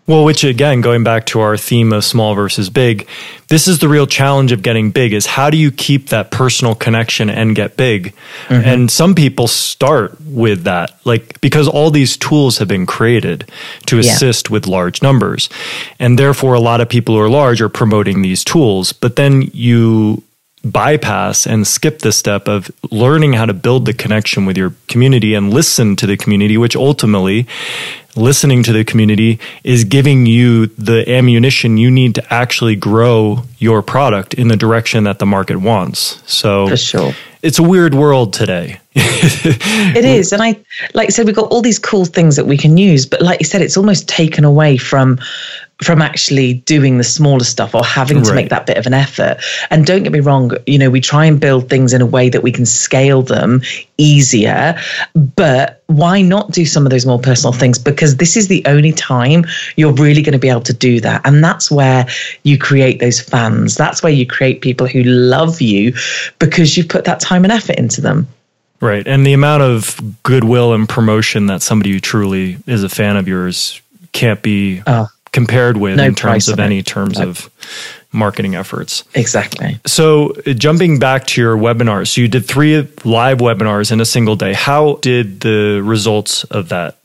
[0.08, 3.08] Well, which again, going back to our theme of small versus big,
[3.50, 6.76] this is the real challenge of getting big is how do you keep that personal
[6.76, 8.14] connection and get big?
[8.48, 8.68] Mm-hmm.
[8.68, 13.52] And some people start with that, like because all these tools have been created
[13.88, 14.54] to assist yeah.
[14.54, 15.50] with large numbers.
[16.00, 19.42] And therefore a lot of people who are large are promoting these tools, but then
[19.54, 20.24] you
[20.64, 25.34] bypass and skip the step of learning how to build the connection with your community
[25.34, 27.48] and listen to the community, which ultimately
[28.18, 33.82] listening to the community is giving you the ammunition you need to actually grow your
[33.82, 36.22] product in the direction that the market wants.
[36.32, 37.14] So For sure.
[37.42, 38.80] it's a weird world today.
[38.96, 40.34] it is.
[40.34, 40.60] And I
[40.94, 43.40] like I said, we've got all these cool things that we can use, but like
[43.40, 45.20] you said, it's almost taken away from
[45.82, 48.36] from actually doing the smaller stuff or having to right.
[48.36, 49.38] make that bit of an effort.
[49.70, 52.30] And don't get me wrong, you know, we try and build things in a way
[52.30, 53.62] that we can scale them
[53.98, 54.76] easier,
[55.36, 57.78] but why not do some of those more personal things?
[57.78, 61.22] Because this is the only time you're really going to be able to do that.
[61.26, 62.08] And that's where
[62.44, 63.76] you create those fans.
[63.76, 65.94] That's where you create people who love you
[66.40, 68.28] because you've put that time and effort into them.
[68.80, 69.08] Right.
[69.08, 73.28] And the amount of goodwill and promotion that somebody who truly is a fan of
[73.28, 77.30] yours can't be uh, compared with no in terms of any terms no.
[77.30, 77.50] of
[78.12, 79.04] marketing efforts.
[79.14, 79.80] Exactly.
[79.86, 84.06] So, uh, jumping back to your webinars, so you did three live webinars in a
[84.06, 84.54] single day.
[84.54, 86.98] How did the results of that?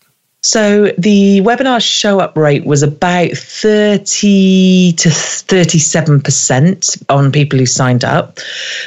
[0.45, 8.05] So, the webinar show up rate was about 30 to 37% on people who signed
[8.05, 8.41] up.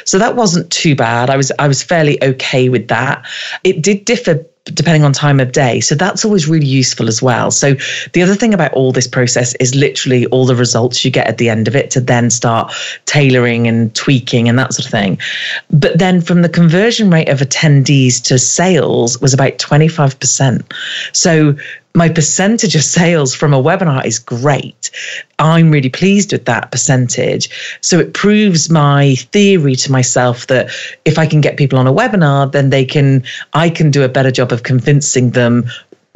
[0.04, 1.30] So that wasn't too bad.
[1.30, 3.24] I was I was fairly okay with that.
[3.64, 5.80] It did differ depending on time of day.
[5.80, 7.50] So that's always really useful as well.
[7.50, 7.74] So
[8.12, 11.38] the other thing about all this process is literally all the results you get at
[11.38, 12.72] the end of it to then start
[13.06, 15.18] tailoring and tweaking and that sort of thing.
[15.70, 20.72] But then from the conversion rate of attendees to sales was about 25%.
[21.12, 21.56] So
[21.96, 24.90] my percentage of sales from a webinar is great.
[25.38, 27.78] I'm really pleased with that percentage.
[27.80, 30.70] So it proves my theory to myself that
[31.06, 34.08] if I can get people on a webinar, then they can, I can do a
[34.08, 35.64] better job of convincing them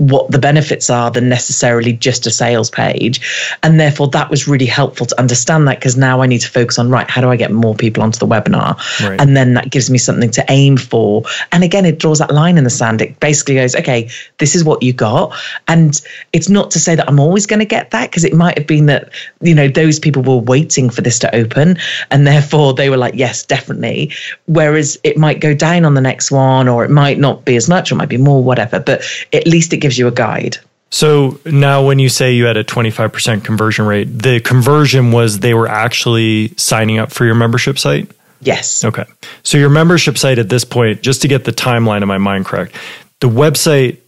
[0.00, 3.20] what the benefits are than necessarily just a sales page.
[3.62, 6.78] And therefore, that was really helpful to understand that because now I need to focus
[6.78, 8.78] on, right, how do I get more people onto the webinar?
[9.06, 9.20] Right.
[9.20, 11.24] And then that gives me something to aim for.
[11.52, 13.02] And again, it draws that line in the sand.
[13.02, 14.08] It basically goes, okay,
[14.38, 15.34] this is what you got.
[15.68, 16.00] And
[16.32, 18.66] it's not to say that I'm always going to get that because it might have
[18.66, 19.10] been that,
[19.42, 21.76] you know, those people were waiting for this to open.
[22.10, 24.14] And therefore, they were like, yes, definitely.
[24.46, 27.68] Whereas it might go down on the next one or it might not be as
[27.68, 28.80] much or it might be more, whatever.
[28.80, 29.02] But
[29.34, 30.58] at least it gives gives you a guide.
[30.92, 35.54] So now, when you say you had a 25% conversion rate, the conversion was they
[35.54, 38.10] were actually signing up for your membership site?
[38.40, 38.84] Yes.
[38.84, 39.04] Okay.
[39.42, 42.46] So, your membership site at this point, just to get the timeline of my mind
[42.46, 42.74] correct,
[43.20, 43.98] the website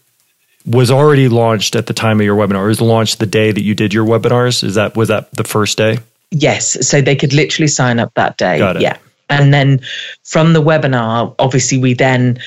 [0.64, 2.64] was already launched at the time of your webinar.
[2.64, 4.64] It was launched the day that you did your webinars.
[4.64, 5.98] Is that was that the first day?
[6.30, 6.88] Yes.
[6.88, 8.58] So they could literally sign up that day.
[8.58, 8.82] Got it.
[8.82, 8.98] Yeah.
[9.28, 9.80] And then
[10.24, 12.38] from the webinar, obviously, we then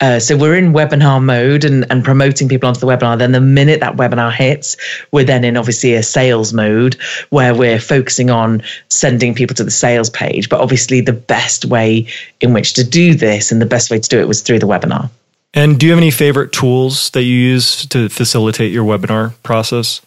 [0.00, 3.16] uh, so we're in webinar mode and, and promoting people onto the webinar.
[3.16, 4.76] Then the minute that webinar hits,
[5.12, 6.94] we're then in obviously a sales mode
[7.30, 10.48] where we're focusing on sending people to the sales page.
[10.48, 12.08] But obviously, the best way
[12.40, 14.66] in which to do this and the best way to do it was through the
[14.66, 15.10] webinar.
[15.54, 20.00] And do you have any favorite tools that you use to facilitate your webinar process?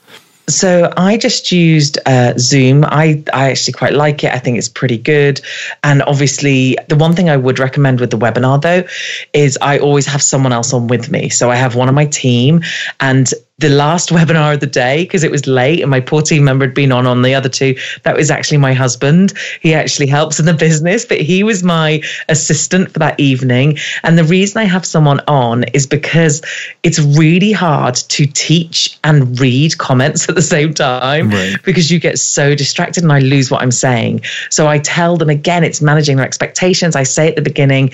[0.50, 2.86] So I just used uh, Zoom.
[2.86, 4.32] I, I actually quite like it.
[4.32, 5.42] I think it's pretty good.
[5.84, 8.88] And obviously, the one thing I would recommend with the webinar, though,
[9.34, 11.30] is I always have someone else on with me.
[11.30, 12.64] So I have one of my team,
[13.02, 13.30] and
[13.60, 16.66] the last webinar of the day because it was late and my poor team member
[16.66, 17.76] had been on on the other two.
[18.04, 19.34] That was actually my husband.
[19.62, 23.78] He actually helps in the business, but he was my assistant for that evening.
[24.04, 26.42] And the reason I have someone on is because
[26.84, 31.58] it's really hard to teach and read comments at the same time right.
[31.64, 34.22] because you get so distracted and I lose what I'm saying.
[34.50, 36.96] So I tell them again, it's managing their expectations.
[36.96, 37.92] I say at the beginning,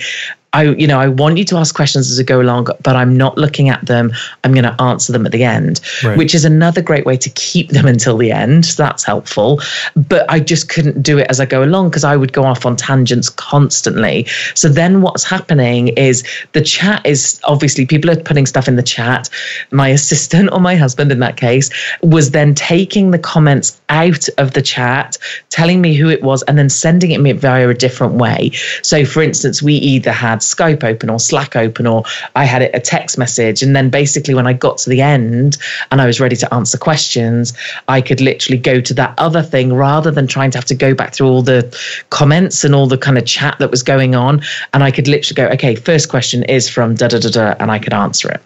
[0.54, 3.16] I, you know, I want you to ask questions as we go along, but I'm
[3.16, 4.12] not looking at them.
[4.44, 6.16] I'm going to answer them at the end, right.
[6.16, 8.64] which is another great way to keep them until the end.
[8.64, 9.60] So that's helpful.
[9.96, 12.64] But I just couldn't do it as I go along because I would go off
[12.64, 14.26] on tangents constantly.
[14.54, 18.82] So then what's happening is the chat is obviously people are putting stuff in the
[18.82, 19.28] chat.
[19.72, 21.68] My assistant or my husband in that case
[22.00, 25.18] was then taking the comments out of the chat,
[25.50, 28.52] telling me who it was, and then sending it me via a different way.
[28.82, 32.04] So for instance, we either had Skype open or Slack open, or
[32.34, 33.62] I had a text message.
[33.62, 35.56] And then basically, when I got to the end
[35.90, 37.52] and I was ready to answer questions,
[37.88, 40.94] I could literally go to that other thing rather than trying to have to go
[40.94, 41.76] back through all the
[42.10, 44.42] comments and all the kind of chat that was going on.
[44.72, 47.70] And I could literally go, okay, first question is from da da da da, and
[47.70, 48.42] I could answer it.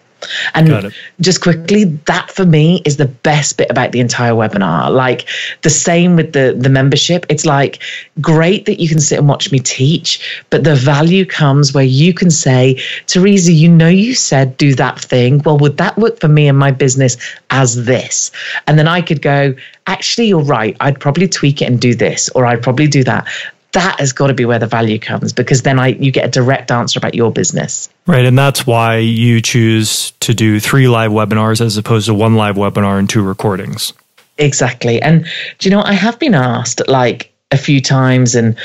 [0.53, 4.93] And just quickly, that for me is the best bit about the entire webinar.
[4.93, 5.27] Like
[5.61, 7.25] the same with the the membership.
[7.29, 7.81] It's like
[8.19, 12.13] great that you can sit and watch me teach, but the value comes where you
[12.13, 15.41] can say, Teresa, you know you said do that thing.
[15.43, 17.17] Well, would that work for me and my business
[17.49, 18.31] as this?
[18.67, 19.55] And then I could go,
[19.87, 20.75] actually, you're right.
[20.79, 23.27] I'd probably tweak it and do this, or I'd probably do that
[23.71, 26.29] that has got to be where the value comes because then I you get a
[26.29, 27.89] direct answer about your business.
[28.09, 32.33] Right, and that's why you choose to do three live webinars as opposed to one
[32.33, 33.93] live webinar and two recordings.
[34.39, 34.99] Exactly.
[34.99, 35.25] And
[35.59, 38.57] do you know I have been asked like a few times and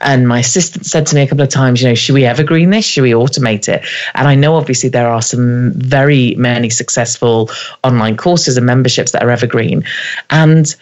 [0.00, 2.68] and my assistant said to me a couple of times you know should we evergreen
[2.68, 3.84] this should we automate it
[4.14, 7.50] and i know obviously there are some very many successful
[7.84, 9.84] online courses and memberships that are evergreen
[10.30, 10.74] and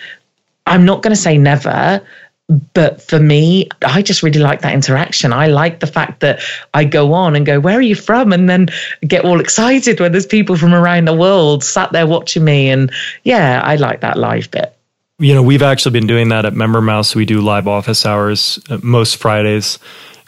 [0.68, 2.00] i'm not going to say never
[2.48, 5.34] but for me, I just really like that interaction.
[5.34, 6.40] I like the fact that
[6.72, 8.32] I go on and go, Where are you from?
[8.32, 8.68] And then
[9.06, 12.70] get all excited when there's people from around the world sat there watching me.
[12.70, 12.90] And
[13.22, 14.74] yeah, I like that live bit.
[15.18, 17.14] You know, we've actually been doing that at MemberMouse.
[17.14, 19.78] We do live office hours uh, most Fridays.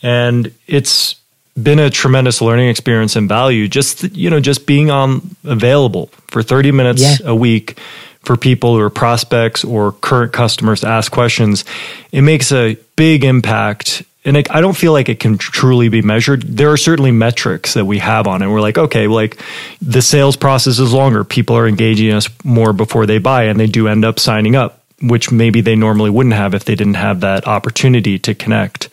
[0.02, 1.14] And it's
[1.60, 3.66] been a tremendous learning experience and value.
[3.66, 7.28] Just, you know, just being on available for 30 minutes yeah.
[7.28, 7.78] a week
[8.22, 11.64] for people or prospects or current customers to ask questions,
[12.12, 14.02] it makes a big impact.
[14.24, 16.42] And it, I don't feel like it can truly be measured.
[16.42, 18.48] There are certainly metrics that we have on it.
[18.48, 19.40] We're like, okay, like
[19.80, 21.24] the sales process is longer.
[21.24, 24.82] People are engaging us more before they buy, and they do end up signing up,
[25.00, 28.90] which maybe they normally wouldn't have if they didn't have that opportunity to connect.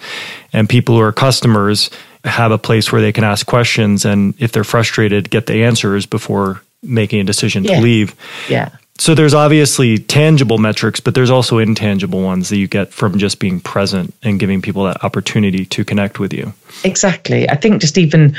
[0.54, 1.90] And people who are customers
[2.24, 6.06] have a place where they can ask questions, and if they're frustrated, get the answers
[6.06, 7.76] before making a decision yeah.
[7.76, 8.16] to leave.
[8.48, 13.18] Yeah so there's obviously tangible metrics, but there's also intangible ones that you get from
[13.18, 16.54] just being present and giving people that opportunity to connect with you.
[16.84, 17.50] Exactly.
[17.50, 18.36] I think just even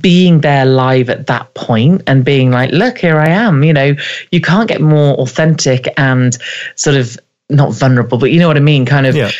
[0.00, 3.94] being there live at that point and being like, look, here I am, you know,
[4.32, 6.36] you can't get more authentic and
[6.74, 7.16] sort of
[7.48, 8.86] not vulnerable, but you know what I mean?
[8.86, 9.30] Kind of yeah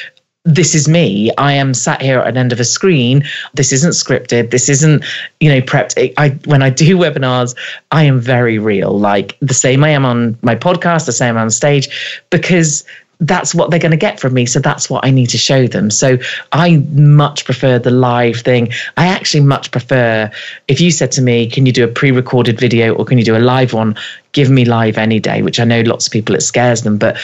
[0.46, 1.32] this is me.
[1.36, 3.24] I am sat here at an end of a screen.
[3.54, 4.50] This isn't scripted.
[4.52, 5.04] This isn't,
[5.40, 6.14] you know, prepped.
[6.16, 7.54] I when I do webinars,
[7.90, 8.96] I am very real.
[8.98, 12.84] Like the same I am on my podcast, the same on stage, because
[13.20, 14.44] that's what they're going to get from me.
[14.44, 15.90] So that's what I need to show them.
[15.90, 16.18] So
[16.52, 18.72] I much prefer the live thing.
[18.96, 20.30] I actually much prefer
[20.68, 23.24] if you said to me, Can you do a pre recorded video or can you
[23.24, 23.96] do a live one?
[24.32, 26.98] Give me live any day, which I know lots of people it scares them.
[26.98, 27.16] But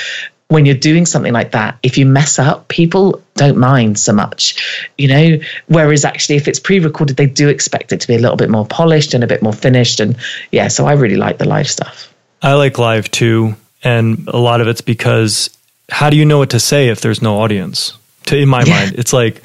[0.52, 4.86] when you're doing something like that, if you mess up, people don't mind so much,
[4.98, 5.38] you know.
[5.66, 8.66] Whereas actually, if it's pre-recorded, they do expect it to be a little bit more
[8.66, 9.98] polished and a bit more finished.
[9.98, 10.16] And
[10.50, 12.12] yeah, so I really like the live stuff.
[12.42, 15.48] I like live too, and a lot of it's because
[15.88, 17.96] how do you know what to say if there's no audience?
[18.26, 18.80] To in my yeah.
[18.80, 19.42] mind, it's like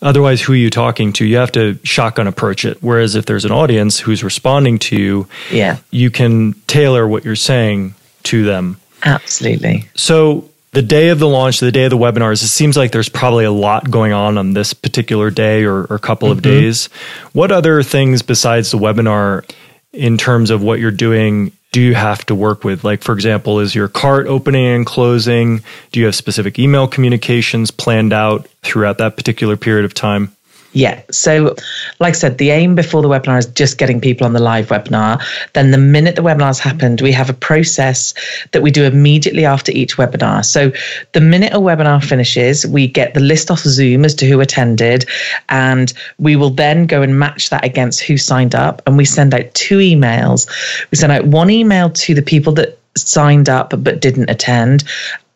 [0.00, 3.46] otherwise who are you talking to you have to shotgun approach it whereas if there's
[3.46, 8.78] an audience who's responding to you yeah you can tailor what you're saying to them
[9.04, 9.88] Absolutely.
[9.94, 13.08] So the day of the launch, the day of the webinars, it seems like there's
[13.08, 16.38] probably a lot going on on this particular day or, or couple mm-hmm.
[16.38, 16.86] of days.
[17.32, 19.50] What other things besides the webinar,
[19.92, 22.84] in terms of what you're doing, do you have to work with?
[22.84, 25.62] Like, for example, is your cart opening and closing?
[25.92, 30.35] Do you have specific email communications planned out throughout that particular period of time?
[30.76, 31.00] Yeah.
[31.10, 31.56] So,
[32.00, 34.66] like I said, the aim before the webinar is just getting people on the live
[34.66, 35.22] webinar.
[35.54, 38.12] Then, the minute the webinar's happened, we have a process
[38.52, 40.44] that we do immediately after each webinar.
[40.44, 40.72] So,
[41.12, 45.06] the minute a webinar finishes, we get the list off Zoom as to who attended,
[45.48, 48.82] and we will then go and match that against who signed up.
[48.86, 50.46] And we send out two emails.
[50.90, 54.84] We send out one email to the people that signed up but didn't attend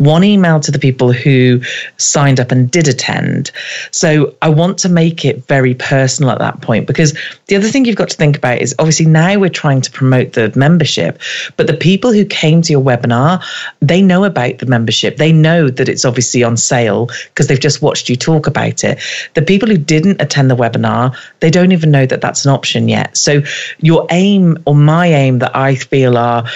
[0.01, 1.61] one email to the people who
[1.99, 3.53] signed up and did attend.
[3.91, 7.85] So I want to make it very personal at that point because the other thing
[7.85, 11.21] you've got to think about is obviously now we're trying to promote the membership,
[11.59, 13.45] but the people who came to your webinar,
[13.81, 15.19] they know about the membership.
[15.19, 18.99] They know that it's obviously on sale because they've just watched you talk about it.
[19.35, 22.89] The people who didn't attend the webinar, they don't even know that that's an option
[22.89, 23.19] yet.
[23.19, 23.43] So
[23.81, 26.47] your aim or my aim that I feel are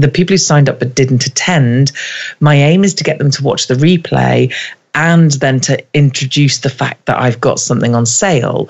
[0.00, 1.92] the people who signed up but didn't attend,
[2.40, 4.52] my aim is to get them to watch the replay
[4.94, 8.68] and then to introduce the fact that I've got something on sale.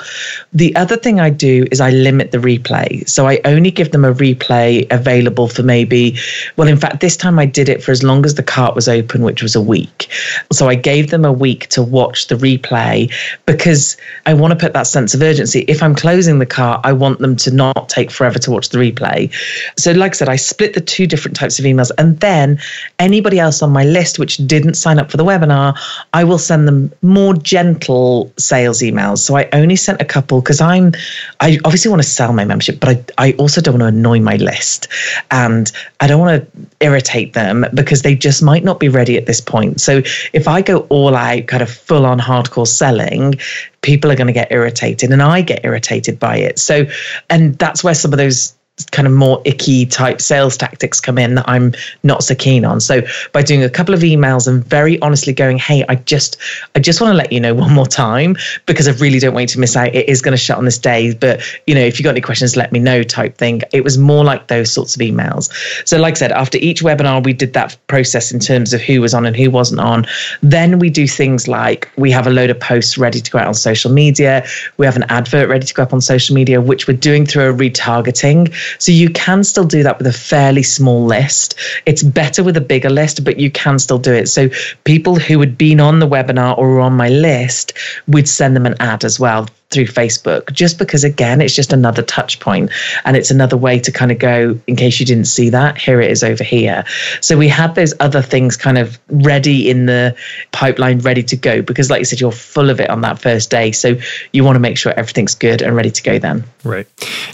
[0.52, 3.08] The other thing I do is I limit the replay.
[3.08, 6.18] So I only give them a replay available for maybe,
[6.56, 8.88] well, in fact, this time I did it for as long as the cart was
[8.88, 10.12] open, which was a week.
[10.52, 13.12] So I gave them a week to watch the replay
[13.46, 13.96] because
[14.26, 15.60] I want to put that sense of urgency.
[15.60, 18.78] If I'm closing the cart, I want them to not take forever to watch the
[18.78, 19.32] replay.
[19.78, 21.90] So, like I said, I split the two different types of emails.
[21.96, 22.58] And then
[22.98, 25.76] anybody else on my list which didn't sign up for the webinar,
[26.12, 29.18] I will send them more gentle sales emails.
[29.18, 30.92] So I only sent a couple because I'm,
[31.38, 34.20] I obviously want to sell my membership, but I, I also don't want to annoy
[34.20, 34.88] my list.
[35.30, 39.26] And I don't want to irritate them because they just might not be ready at
[39.26, 39.80] this point.
[39.80, 40.02] So
[40.32, 43.34] if I go all out, kind of full on hardcore selling,
[43.82, 46.58] people are going to get irritated and I get irritated by it.
[46.58, 46.86] So,
[47.28, 48.54] and that's where some of those
[48.86, 52.80] kind of more icky type sales tactics come in that I'm not so keen on.
[52.80, 53.02] So
[53.32, 56.36] by doing a couple of emails and very honestly going, hey, I just
[56.74, 59.42] I just want to let you know one more time because I really don't want
[59.42, 59.94] you to miss out.
[59.94, 62.20] It is going to shut on this day, but you know, if you got any
[62.20, 63.62] questions, let me know type thing.
[63.72, 65.50] It was more like those sorts of emails.
[65.86, 69.00] So like I said, after each webinar, we did that process in terms of who
[69.00, 70.06] was on and who wasn't on.
[70.42, 73.46] Then we do things like we have a load of posts ready to go out
[73.46, 74.46] on social media.
[74.76, 77.50] We have an advert ready to go up on social media, which we're doing through
[77.50, 78.52] a retargeting.
[78.78, 81.54] So you can still do that with a fairly small list.
[81.86, 84.28] It's better with a bigger list, but you can still do it.
[84.28, 84.48] So
[84.84, 87.72] people who had been on the webinar or on my list,
[88.06, 92.02] we'd send them an ad as well through Facebook, just because again, it's just another
[92.02, 92.70] touch point
[93.04, 96.00] and it's another way to kind of go, in case you didn't see that, here
[96.00, 96.84] it is over here.
[97.20, 100.16] So we had those other things kind of ready in the
[100.50, 103.50] pipeline, ready to go, because like you said, you're full of it on that first
[103.50, 103.70] day.
[103.72, 103.96] So
[104.32, 106.44] you want to make sure everything's good and ready to go then.
[106.64, 106.88] Right.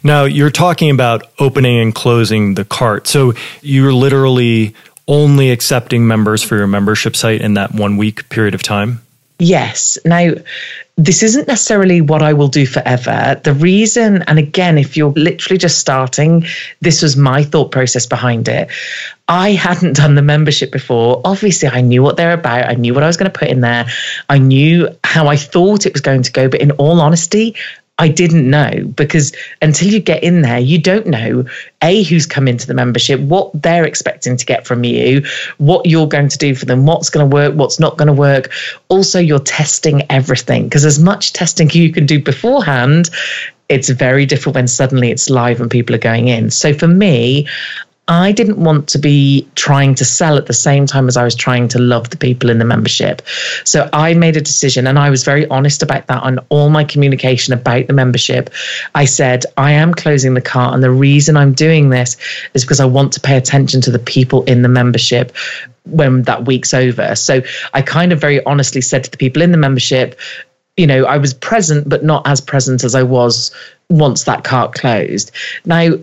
[0.05, 3.07] Now you're talking about opening and closing the cart.
[3.07, 3.33] So
[3.63, 4.75] you're literally
[5.09, 9.01] only accepting members for your membership site in that one week period of time?
[9.39, 9.99] Yes.
[10.05, 10.33] Now,
[10.97, 13.39] this isn't necessarily what I will do forever.
[13.45, 16.47] The reason, and again, if you're literally just starting,
[16.81, 18.71] this was my thought process behind it.
[19.29, 21.21] I hadn't done the membership before.
[21.23, 22.71] Obviously, I knew what they're about.
[22.71, 23.87] I knew what I was going to put in there.
[24.31, 26.49] I knew how I thought it was going to go.
[26.49, 27.57] But in all honesty,
[27.99, 31.47] I didn't know because until you get in there, you don't know
[31.83, 35.25] A, who's come into the membership, what they're expecting to get from you,
[35.57, 38.13] what you're going to do for them, what's going to work, what's not going to
[38.13, 38.53] work.
[38.89, 43.09] Also, you're testing everything because as much testing you can do beforehand,
[43.69, 46.51] it's very different when suddenly it's live and people are going in.
[46.51, 47.49] So for me,
[48.09, 51.35] I didn't want to be trying to sell at the same time as I was
[51.35, 53.21] trying to love the people in the membership.
[53.65, 56.85] So I made a decision and I was very honest about that on all my
[56.85, 58.51] communication about the membership.
[58.95, 60.75] I said, I am closing the cart.
[60.75, 62.17] And the reason I'm doing this
[62.55, 65.35] is because I want to pay attention to the people in the membership
[65.85, 67.17] when that week's over.
[67.17, 67.43] So
[67.75, 70.17] I kind of very honestly said to the people in the membership,
[70.77, 73.51] you know, I was present, but not as present as I was
[73.89, 75.33] once that cart closed.
[75.65, 75.95] Now,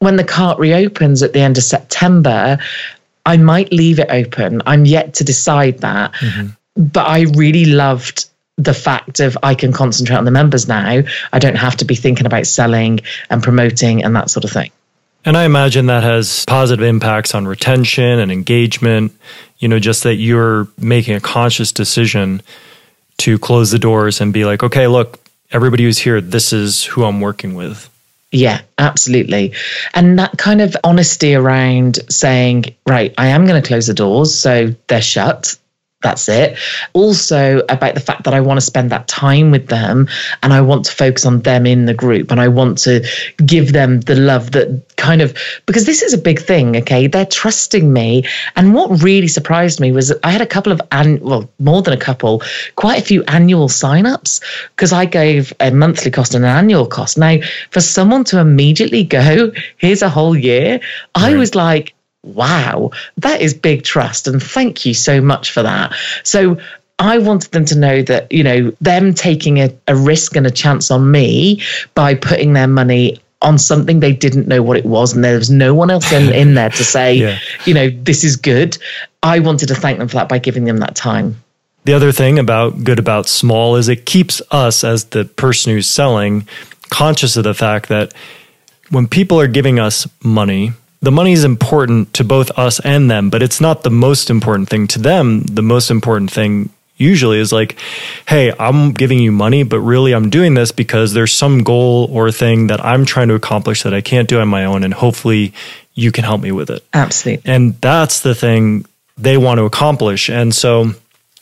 [0.00, 2.58] when the cart reopens at the end of September,
[3.24, 4.62] I might leave it open.
[4.66, 6.12] I'm yet to decide that.
[6.14, 6.48] Mm-hmm.
[6.82, 8.26] But I really loved
[8.56, 11.02] the fact of I can concentrate on the members now.
[11.32, 14.70] I don't have to be thinking about selling and promoting and that sort of thing.
[15.24, 19.12] And I imagine that has positive impacts on retention and engagement.
[19.58, 22.40] You know, just that you're making a conscious decision
[23.18, 25.20] to close the doors and be like, okay, look,
[25.50, 27.90] everybody who's here, this is who I'm working with.
[28.32, 29.54] Yeah, absolutely.
[29.92, 34.38] And that kind of honesty around saying, right, I am going to close the doors.
[34.38, 35.56] So they're shut
[36.02, 36.58] that's it.
[36.94, 40.08] Also, about the fact that I want to spend that time with them
[40.42, 43.06] and I want to focus on them in the group and I want to
[43.44, 45.36] give them the love that kind of,
[45.66, 47.06] because this is a big thing, okay?
[47.06, 48.24] They're trusting me.
[48.56, 51.92] And what really surprised me was I had a couple of, an, well, more than
[51.92, 52.42] a couple,
[52.76, 54.40] quite a few annual signups
[54.70, 57.18] because I gave a monthly cost and an annual cost.
[57.18, 57.38] Now,
[57.70, 60.80] for someone to immediately go, here's a whole year, right.
[61.14, 64.26] I was like, wow, that is big trust.
[64.26, 65.94] And thank you so much for that.
[66.22, 66.58] So
[66.98, 70.50] I wanted them to know that, you know, them taking a, a risk and a
[70.50, 71.62] chance on me
[71.94, 75.50] by putting their money on something they didn't know what it was and there was
[75.50, 77.38] no one else in, in there to say yeah.
[77.64, 78.76] you know this is good
[79.22, 81.42] i wanted to thank them for that by giving them that time
[81.84, 85.86] the other thing about good about small is it keeps us as the person who's
[85.86, 86.46] selling
[86.90, 88.12] conscious of the fact that
[88.90, 90.72] when people are giving us money
[91.02, 94.68] the money is important to both us and them but it's not the most important
[94.68, 96.70] thing to them the most important thing
[97.00, 97.78] usually is like,
[98.28, 102.30] hey, I'm giving you money, but really I'm doing this because there's some goal or
[102.30, 104.84] thing that I'm trying to accomplish that I can't do on my own.
[104.84, 105.54] And hopefully
[105.94, 106.84] you can help me with it.
[106.92, 107.50] Absolutely.
[107.50, 108.84] And that's the thing
[109.16, 110.28] they want to accomplish.
[110.28, 110.92] And so,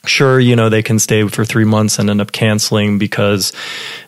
[0.07, 3.53] sure, you know, they can stay for three months and end up canceling because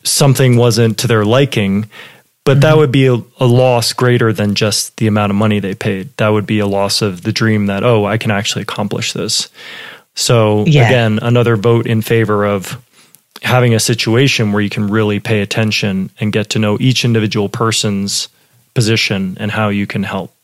[0.05, 1.91] something wasn't to their liking.
[2.45, 2.61] But mm-hmm.
[2.61, 6.17] that would be a, a, loss greater than just the amount of money they paid.
[6.17, 9.49] That would be a loss of the dream that, oh, I can actually accomplish this.
[10.15, 10.87] So yeah.
[10.87, 12.83] again, another vote in favor of
[13.43, 17.49] having a situation where you can really pay attention and get to know each individual
[17.49, 18.29] person's
[18.75, 20.35] position and how you can help.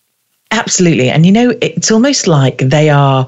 [0.53, 1.11] Absolutely.
[1.11, 3.27] And you know, it's almost like they are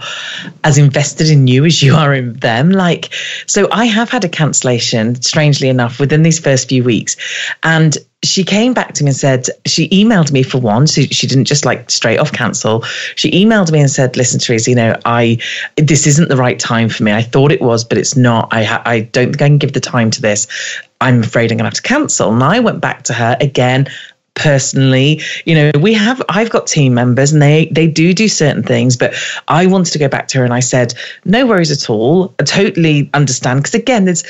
[0.62, 2.70] as invested in you as you are in them.
[2.70, 3.12] Like,
[3.46, 7.16] so I have had a cancellation, strangely enough, within these first few weeks.
[7.62, 10.86] And she came back to me and said, she emailed me for one.
[10.86, 12.82] So she didn't just like straight off cancel.
[13.16, 15.38] She emailed me and said, listen, Teresa, you know, I,
[15.76, 17.12] this isn't the right time for me.
[17.12, 18.48] I thought it was, but it's not.
[18.52, 20.46] I, ha- I don't think I can give the time to this.
[21.00, 22.32] I'm afraid I'm going to have to cancel.
[22.32, 23.88] And I went back to her again
[24.34, 28.62] personally you know we have i've got team members and they they do do certain
[28.62, 29.12] things but
[29.48, 32.34] i wanted to go back to her and i said no worries at all.
[32.38, 33.60] I totally understand.
[33.60, 34.24] Because again there's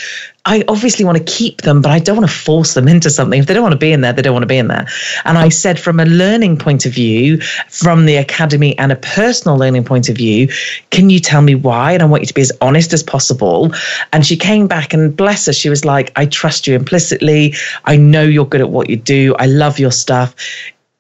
[0.45, 3.39] I obviously want to keep them, but I don't want to force them into something.
[3.39, 4.87] If they don't want to be in there, they don't want to be in there.
[5.25, 9.59] And I said, from a learning point of view, from the academy and a personal
[9.59, 10.49] learning point of view,
[10.91, 11.93] can you tell me why?
[11.93, 13.75] And I want you to be as honest as possible.
[14.13, 17.55] And she came back and bless her, she was like, I trust you implicitly.
[17.85, 19.35] I know you're good at what you do.
[19.39, 20.35] I love your stuff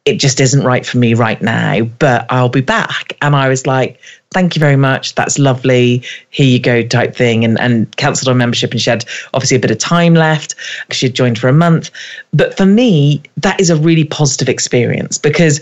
[0.09, 3.16] it just isn't right for me right now, but I'll be back.
[3.20, 4.00] And I was like,
[4.30, 5.14] thank you very much.
[5.14, 6.02] That's lovely.
[6.30, 7.44] Here you go, type thing.
[7.44, 8.70] And, and cancelled on membership.
[8.72, 9.04] And she had
[9.34, 10.54] obviously a bit of time left
[10.86, 11.90] because she had joined for a month.
[12.32, 15.61] But for me, that is a really positive experience because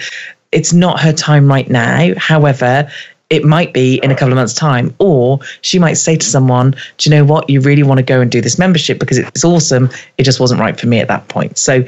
[0.52, 2.12] it's not her time right now.
[2.16, 2.90] However,
[3.28, 6.76] it might be in a couple of months' time, or she might say to someone,
[6.98, 7.50] Do you know what?
[7.50, 9.90] You really want to go and do this membership because it's awesome.
[10.16, 11.58] It just wasn't right for me at that point.
[11.58, 11.84] So,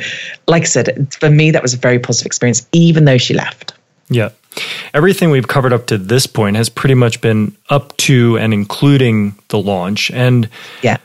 [0.46, 3.74] like I said, for me, that was a very positive experience, even though she left.
[4.08, 4.30] Yeah.
[4.92, 9.36] Everything we've covered up to this point has pretty much been up to and including
[9.48, 10.10] the launch.
[10.10, 10.48] And
[10.82, 10.96] yeah,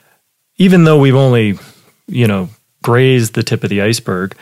[0.57, 1.59] even though we've only,
[2.07, 2.49] you know,
[2.81, 4.35] grazed the tip of the iceberg,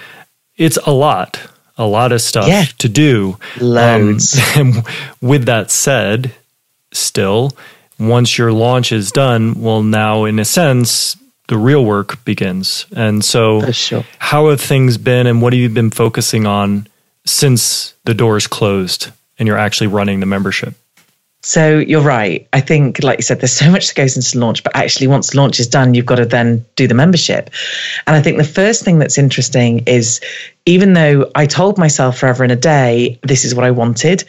[0.56, 1.42] it's a lot
[1.82, 2.66] a lot of stuff yeah.
[2.78, 3.38] to do.
[3.60, 4.38] Loads.
[4.38, 4.88] Um, and
[5.20, 6.34] with that said,
[6.92, 7.52] still,
[8.00, 11.18] once your launch is done, well, now in a sense,
[11.48, 12.86] the real work begins.
[12.96, 14.06] And so, sure.
[14.20, 16.88] how have things been, and what have you been focusing on
[17.26, 20.76] since the doors closed and you're actually running the membership?
[21.44, 22.48] So you're right.
[22.54, 25.34] I think, like you said, there's so much that goes into launch, but actually, once
[25.34, 27.50] launch is done, you've got to then do the membership.
[28.06, 30.22] And I think the first thing that's interesting is
[30.68, 34.24] even though I told myself forever in a day, this is what I wanted,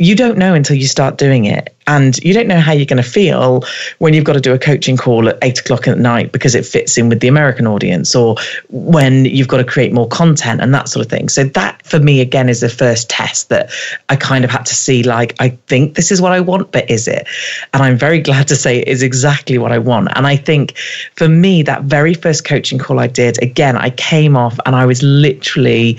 [0.00, 1.76] you don't know until you start doing it.
[1.86, 3.64] And you don't know how you're going to feel
[3.98, 6.64] when you've got to do a coaching call at eight o'clock at night because it
[6.64, 8.36] fits in with the American audience, or
[8.68, 11.28] when you've got to create more content and that sort of thing.
[11.28, 13.72] So, that for me, again, is the first test that
[14.08, 16.88] I kind of had to see like, I think this is what I want, but
[16.88, 17.26] is it?
[17.74, 20.10] And I'm very glad to say it is exactly what I want.
[20.14, 20.76] And I think
[21.16, 24.86] for me, that very first coaching call I did, again, I came off and I
[24.86, 25.98] was literally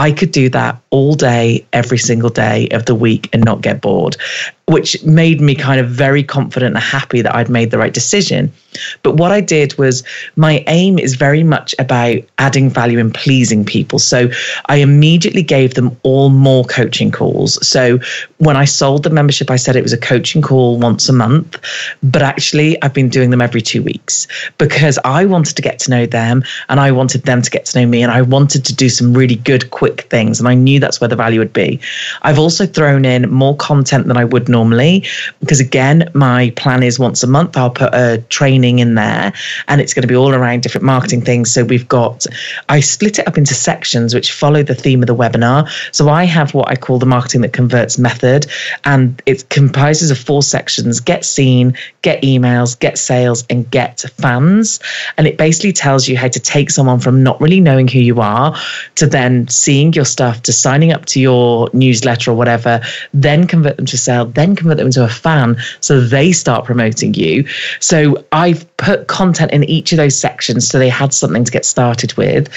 [0.00, 3.82] I could do that all day, every single day of the week and not get
[3.82, 4.16] bored
[4.70, 8.52] which made me kind of very confident and happy that I'd made the right decision.
[9.02, 10.04] But what I did was
[10.36, 13.98] my aim is very much about adding value and pleasing people.
[13.98, 14.30] So
[14.66, 17.66] I immediately gave them all more coaching calls.
[17.66, 17.98] So
[18.40, 21.58] when I sold the membership, I said it was a coaching call once a month,
[22.02, 24.26] but actually I've been doing them every two weeks
[24.56, 27.80] because I wanted to get to know them and I wanted them to get to
[27.80, 30.40] know me and I wanted to do some really good, quick things.
[30.40, 31.80] And I knew that's where the value would be.
[32.22, 35.04] I've also thrown in more content than I would normally
[35.40, 39.32] because again my plan is once a month i'll put a training in there
[39.68, 42.26] and it's going to be all around different marketing things so we've got
[42.68, 46.24] i split it up into sections which follow the theme of the webinar so i
[46.24, 48.50] have what i call the marketing that converts method wizard
[48.84, 54.80] and it comprises of four sections get seen, get emails, get sales, and get fans.
[55.16, 58.20] And it basically tells you how to take someone from not really knowing who you
[58.20, 58.56] are
[58.96, 62.80] to then seeing your stuff to signing up to your newsletter or whatever,
[63.12, 67.14] then convert them to sale, then convert them into a fan so they start promoting
[67.14, 67.46] you.
[67.80, 71.64] So I've put content in each of those sections so they had something to get
[71.64, 72.48] started with.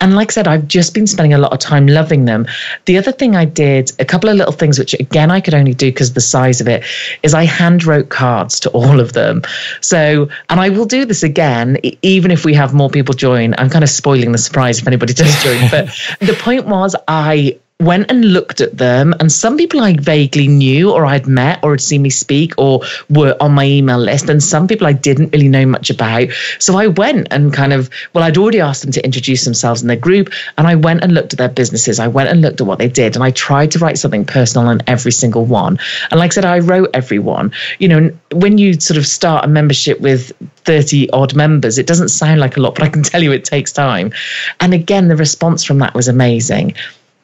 [0.00, 2.46] And like I said, I've just been spending a lot of time loving them.
[2.84, 5.74] The other thing I did, a couple of little things, which again I could only
[5.74, 6.84] do because of the size of it,
[7.22, 9.42] is I hand wrote cards to all of them.
[9.80, 13.54] So, and I will do this again, even if we have more people join.
[13.58, 15.68] I'm kind of spoiling the surprise if anybody does join.
[15.70, 15.86] but
[16.20, 20.92] the point was, I went and looked at them and some people I vaguely knew
[20.92, 24.42] or I'd met or had seen me speak or were on my email list and
[24.42, 26.28] some people I didn't really know much about.
[26.58, 29.88] So I went and kind of well I'd already asked them to introduce themselves in
[29.88, 31.98] their group and I went and looked at their businesses.
[31.98, 34.68] I went and looked at what they did and I tried to write something personal
[34.68, 35.78] on every single one.
[36.10, 39.48] And like I said I wrote everyone you know when you sort of start a
[39.48, 40.32] membership with
[40.64, 43.44] 30 odd members it doesn't sound like a lot but I can tell you it
[43.44, 44.12] takes time.
[44.60, 46.74] And again the response from that was amazing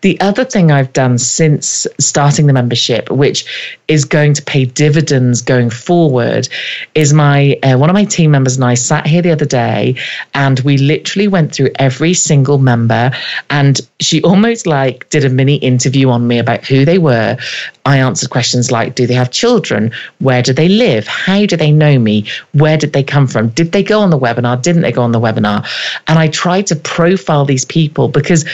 [0.00, 5.42] the other thing I've done since starting the membership, which is going to pay dividends
[5.42, 6.48] going forward,
[6.94, 9.96] is my uh, one of my team members and I sat here the other day,
[10.34, 13.10] and we literally went through every single member,
[13.50, 17.36] and she almost like did a mini interview on me about who they were.
[17.84, 19.90] I answered questions like, "Do they have children?
[20.20, 21.08] Where do they live?
[21.08, 22.26] How do they know me?
[22.52, 23.48] Where did they come from?
[23.48, 24.62] Did they go on the webinar?
[24.62, 25.66] Didn't they go on the webinar?"
[26.06, 28.44] And I tried to profile these people because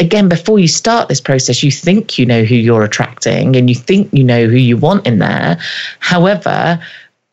[0.00, 3.76] again, before you start this process, you think you know who you're attracting and you
[3.76, 5.58] think you know who you want in there.
[6.00, 6.80] However,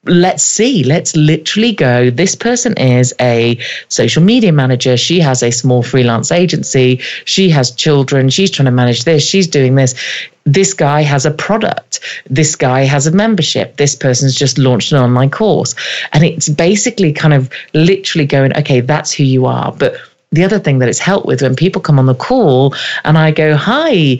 [0.03, 0.83] let's see.
[0.83, 2.09] Let's literally go.
[2.09, 3.57] This person is a
[3.87, 4.97] social media manager.
[4.97, 6.97] She has a small freelance agency.
[7.25, 8.29] She has children.
[8.29, 9.25] She's trying to manage this.
[9.25, 9.95] She's doing this.
[10.45, 11.99] This guy has a product.
[12.29, 13.77] This guy has a membership.
[13.77, 15.75] This person's just launched an online course.
[16.13, 19.71] And it's basically kind of literally going okay that's who you are.
[19.73, 19.97] But
[20.31, 23.31] the other thing that it's helped with when people come on the call and I
[23.31, 24.19] go, Hi,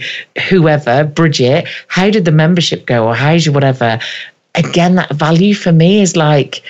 [0.49, 3.07] whoever, Bridget, how did the membership go?
[3.07, 3.99] Or how's your whatever?
[4.55, 6.63] Again, that value for me is like,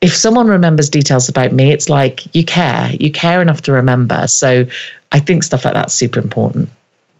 [0.00, 4.26] if someone remembers details about me, it's like you care, you care enough to remember.
[4.26, 4.66] So
[5.12, 6.68] I think stuff like that's super important.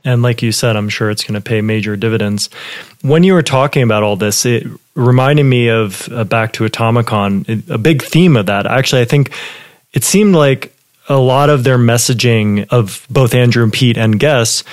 [0.04, 2.50] And like you said, I'm sure it's going to pay major dividends.
[3.00, 7.70] When you were talking about all this, it reminded me of uh, back to Atomicon,
[7.70, 8.66] a big theme of that.
[8.66, 9.32] Actually, I think
[9.94, 10.73] it seemed like
[11.08, 14.64] a lot of their messaging of both Andrew and Pete and guests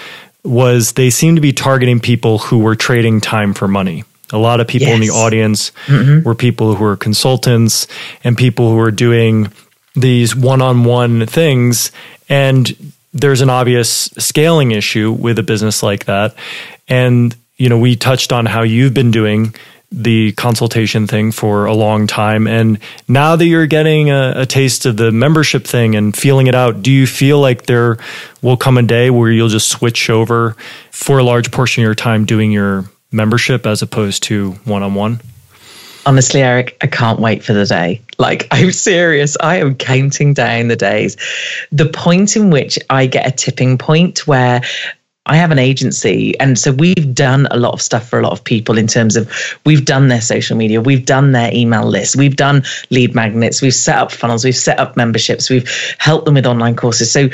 [0.44, 4.04] was they seemed to be targeting people who were trading time for money.
[4.32, 4.96] A lot of people yes.
[4.96, 6.24] in the audience mm-hmm.
[6.24, 7.88] were people who were consultants
[8.24, 9.52] and people who were doing
[9.94, 11.92] these one on one things.
[12.30, 16.34] And there's an obvious scaling issue with a business like that.
[16.88, 19.54] And, you know, we touched on how you've been doing
[19.92, 22.48] the consultation thing for a long time.
[22.48, 26.56] And now that you're getting a, a, taste of the membership thing and feeling it
[26.56, 27.98] out, do you feel like there
[28.42, 30.56] will come a day where you'll just switch over
[30.92, 34.96] for a large portion of your time doing your membership as opposed to one on
[34.96, 35.20] one?
[36.06, 38.02] Honestly, Eric, I can't wait for the day.
[38.18, 39.36] Like, I'm serious.
[39.40, 41.18] I am counting down the days.
[41.72, 44.62] The point in which I get a tipping point where
[45.26, 46.38] I have an agency.
[46.40, 49.16] And so we've done a lot of stuff for a lot of people in terms
[49.16, 49.32] of
[49.66, 53.74] we've done their social media, we've done their email list, we've done lead magnets, we've
[53.74, 55.70] set up funnels, we've set up memberships, we've
[56.00, 57.12] helped them with online courses.
[57.12, 57.30] So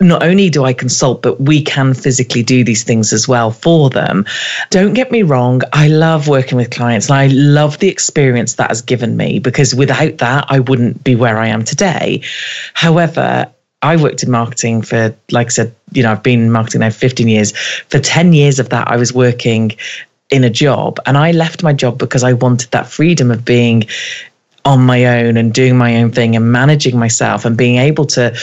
[0.00, 3.90] not only do I consult, but we can physically do these things as well for
[3.90, 4.24] them.
[4.70, 8.70] Don't get me wrong, I love working with clients and I love the experience that
[8.70, 12.22] has given me because without that, I wouldn't be where I am today.
[12.74, 13.52] However,
[13.82, 16.90] I worked in marketing for, like I said, you know, I've been in marketing now
[16.90, 17.56] 15 years.
[17.56, 19.72] For 10 years of that, I was working
[20.30, 23.84] in a job and I left my job because I wanted that freedom of being
[24.64, 28.36] on my own and doing my own thing and managing myself and being able to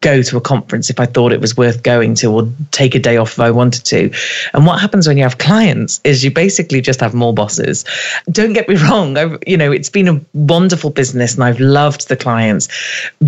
[0.00, 3.00] go to a conference if I thought it was worth going to or take a
[3.00, 4.12] day off if I wanted to.
[4.54, 7.84] And what happens when you have clients is you basically just have more bosses.
[8.30, 12.08] Don't get me wrong, I've, you know, it's been a wonderful business and I've loved
[12.08, 12.68] the clients,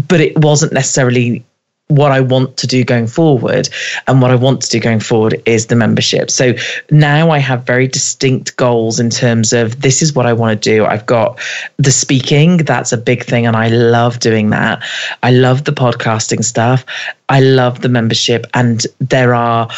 [0.08, 1.44] but it wasn't necessarily
[1.90, 3.68] what I want to do going forward.
[4.06, 6.30] And what I want to do going forward is the membership.
[6.30, 6.54] So
[6.90, 10.70] now I have very distinct goals in terms of this is what I want to
[10.70, 10.86] do.
[10.86, 11.40] I've got
[11.78, 13.46] the speaking, that's a big thing.
[13.46, 14.82] And I love doing that.
[15.22, 16.86] I love the podcasting stuff.
[17.28, 18.46] I love the membership.
[18.54, 19.68] And there are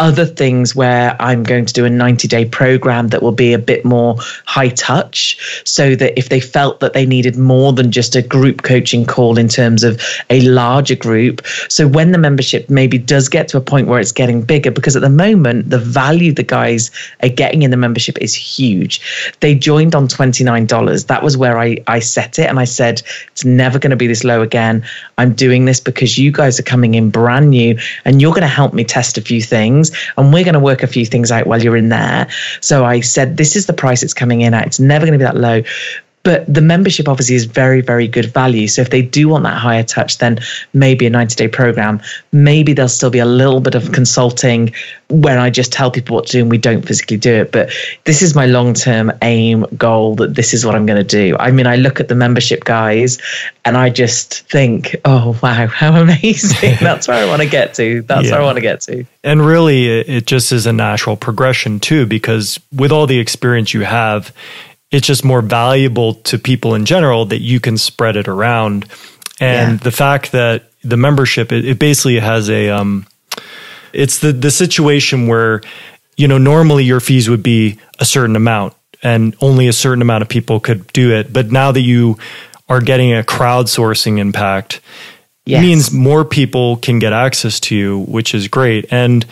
[0.00, 3.58] other things where I'm going to do a 90 day program that will be a
[3.58, 8.16] bit more high touch so that if they felt that they needed more than just
[8.16, 11.46] a group coaching call in terms of a larger group.
[11.68, 14.96] So when the membership maybe does get to a point where it's getting bigger, because
[14.96, 16.90] at the moment, the value the guys
[17.22, 19.34] are getting in the membership is huge.
[19.40, 21.06] They joined on $29.
[21.06, 22.48] That was where I, I set it.
[22.48, 24.82] And I said, it's never going to be this low again.
[25.18, 28.48] I'm doing this because you guys are coming in brand new and you're going to
[28.48, 31.46] help me test a few things and we're going to work a few things out
[31.46, 32.28] while you're in there.
[32.60, 34.66] So I said, this is the price it's coming in at.
[34.66, 35.62] It's never going to be that low.
[36.22, 38.68] But the membership obviously is very, very good value.
[38.68, 40.38] So if they do want that higher touch, then
[40.74, 44.74] maybe a 90 day program, maybe there'll still be a little bit of consulting
[45.08, 47.52] where I just tell people what to do and we don't physically do it.
[47.52, 47.72] But
[48.04, 51.36] this is my long term aim goal that this is what I'm going to do.
[51.38, 53.18] I mean, I look at the membership guys
[53.64, 56.76] and I just think, oh, wow, how amazing.
[56.80, 58.02] That's where I want to get to.
[58.02, 58.32] That's yeah.
[58.32, 59.04] where I want to get to.
[59.24, 63.82] And really, it just is a natural progression too, because with all the experience you
[63.82, 64.32] have,
[64.90, 68.86] it's just more valuable to people in general that you can spread it around.
[69.40, 69.84] And yeah.
[69.84, 73.06] the fact that the membership, it, it basically has a, um,
[73.92, 75.62] it's the, the situation where,
[76.16, 80.22] you know, normally your fees would be a certain amount and only a certain amount
[80.22, 81.32] of people could do it.
[81.32, 82.18] But now that you
[82.68, 84.80] are getting a crowdsourcing impact,
[85.46, 85.62] yes.
[85.62, 88.86] means more people can get access to you, which is great.
[88.90, 89.24] And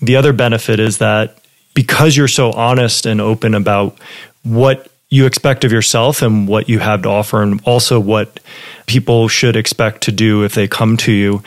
[0.00, 1.38] the other benefit is that
[1.74, 3.96] because you're so honest and open about
[4.42, 8.40] what you expect of yourself and what you have to offer, and also what
[8.86, 11.40] people should expect to do if they come to you.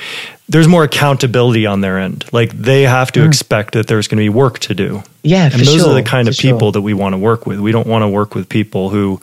[0.48, 2.24] There's more accountability on their end.
[2.32, 3.28] Like they have to mm.
[3.28, 5.04] expect that there's going to be work to do.
[5.22, 6.72] Yeah, and those sure, are the kind of people sure.
[6.74, 7.60] that we want to work with.
[7.60, 9.20] We don't want to work with people who,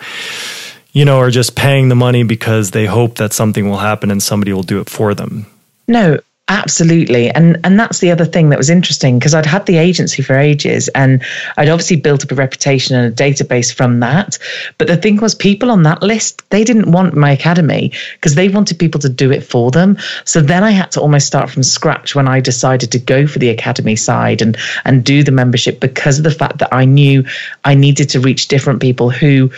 [0.92, 4.22] you know, are just paying the money because they hope that something will happen and
[4.22, 5.47] somebody will do it for them.
[5.88, 6.18] No,
[6.49, 7.30] Absolutely.
[7.30, 10.36] And and that's the other thing that was interesting because I'd had the agency for
[10.36, 11.22] ages and
[11.57, 14.36] I'd obviously built up a reputation and a database from that.
[14.76, 18.51] But the thing was people on that list, they didn't want my academy because they
[18.51, 19.97] wanted people to do it for them.
[20.26, 23.38] So then I had to almost start from scratch when I decided to go for
[23.38, 27.24] the academy side and and do the membership because of the fact that I knew
[27.64, 29.51] I needed to reach different people who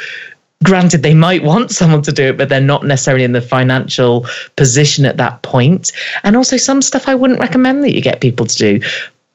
[0.65, 4.27] granted they might want someone to do it but they're not necessarily in the financial
[4.57, 5.93] position at that point.
[6.25, 8.81] And also some stuff i wouldn't recommend that you get people to do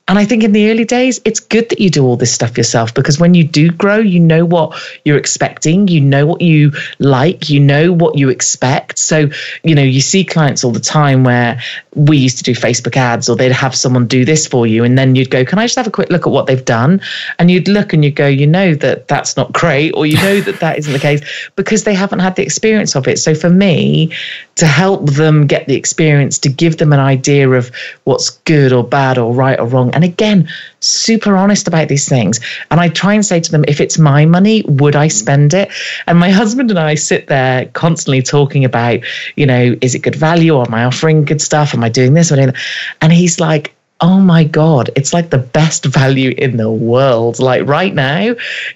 [0.08, 2.58] and I think in the early days, it's good that you do all this stuff
[2.58, 6.74] yourself because when you do grow, you know what you're expecting, you know what you
[7.00, 8.98] like, you know what you expect.
[9.00, 9.30] So,
[9.64, 11.62] you know, you see clients all the time where
[11.96, 14.84] we used to do Facebook ads or they'd have someone do this for you.
[14.84, 17.02] And then you'd go, Can I just have a quick look at what they've done?
[17.38, 20.42] And you'd look and you'd go, You know that that's not great, or you know
[20.42, 21.22] that that isn't the case
[21.56, 23.20] because they haven't had the experience of it.
[23.20, 24.14] So for me,
[24.56, 27.72] to help them get the experience, to give them an idea of
[28.04, 29.91] what's good or bad or right or wrong.
[29.94, 32.40] And again, super honest about these things.
[32.70, 35.72] And I try and say to them, if it's my money, would I spend it?
[36.08, 39.00] And my husband and I sit there constantly talking about,
[39.36, 40.56] you know, is it good value?
[40.56, 41.74] Or am I offering good stuff?
[41.74, 42.32] Am I doing this?
[42.32, 47.66] And he's like, oh my god it's like the best value in the world like
[47.68, 48.34] right now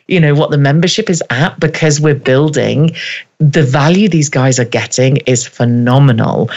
[0.08, 2.96] you know what the membership is at because we're building
[3.40, 6.50] the value these guys are getting is phenomenal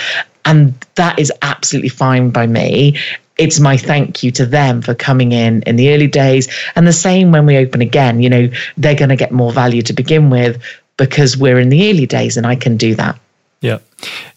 [0.45, 2.97] and that is absolutely fine by me
[3.39, 6.93] it's my thank you to them for coming in in the early days and the
[6.93, 10.31] same when we open again you know they're going to get more value to begin
[10.31, 10.63] with
[10.97, 13.19] because we're in the early days and I can do that
[13.61, 13.79] yeah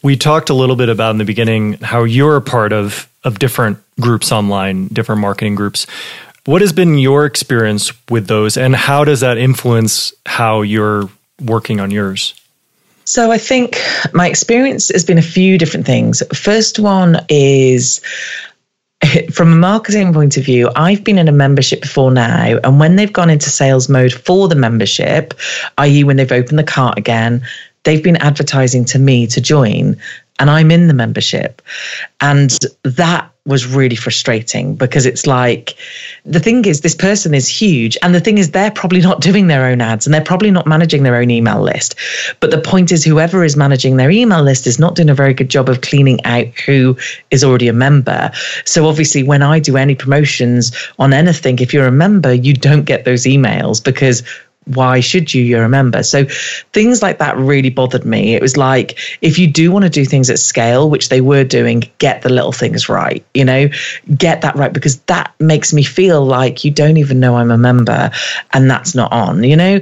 [0.02, 3.40] we talked a little bit about in the beginning how you're a part of of
[3.40, 5.86] different groups online, different marketing groups.
[6.46, 11.80] What has been your experience with those, and how does that influence how you're working
[11.80, 12.34] on yours?
[13.06, 13.78] So I think
[14.14, 16.24] my experience has been a few different things.
[16.34, 18.02] First one is
[19.32, 22.96] from a marketing point of view, I've been in a membership before now, and when
[22.96, 25.34] they've gone into sales mode for the membership,
[25.78, 27.42] i.e., when they've opened the cart again,
[27.84, 29.98] they've been advertising to me to join
[30.42, 31.62] and I'm in the membership.
[32.20, 32.50] And
[32.82, 35.76] that was really frustrating because it's like
[36.26, 37.96] the thing is this person is huge.
[38.02, 40.66] And the thing is they're probably not doing their own ads and they're probably not
[40.66, 41.96] managing their own email list.
[42.40, 45.36] But the point is whoever is managing their email list is not doing a very
[45.36, 46.98] good job of cleaning out who
[47.30, 48.32] is already a member.
[48.66, 52.86] So obviously when i do any promotions on anything if you're a member you don't
[52.86, 54.24] get those emails because
[54.66, 55.42] why should you?
[55.44, 56.04] You're a member.
[56.04, 56.26] So
[56.72, 58.36] things like that really bothered me.
[58.36, 61.44] It was like, if you do want to do things at scale, which they were
[61.44, 63.70] doing, get the little things right, you know,
[64.16, 67.58] get that right, because that makes me feel like you don't even know I'm a
[67.58, 68.12] member
[68.54, 69.80] and that's not on, you know?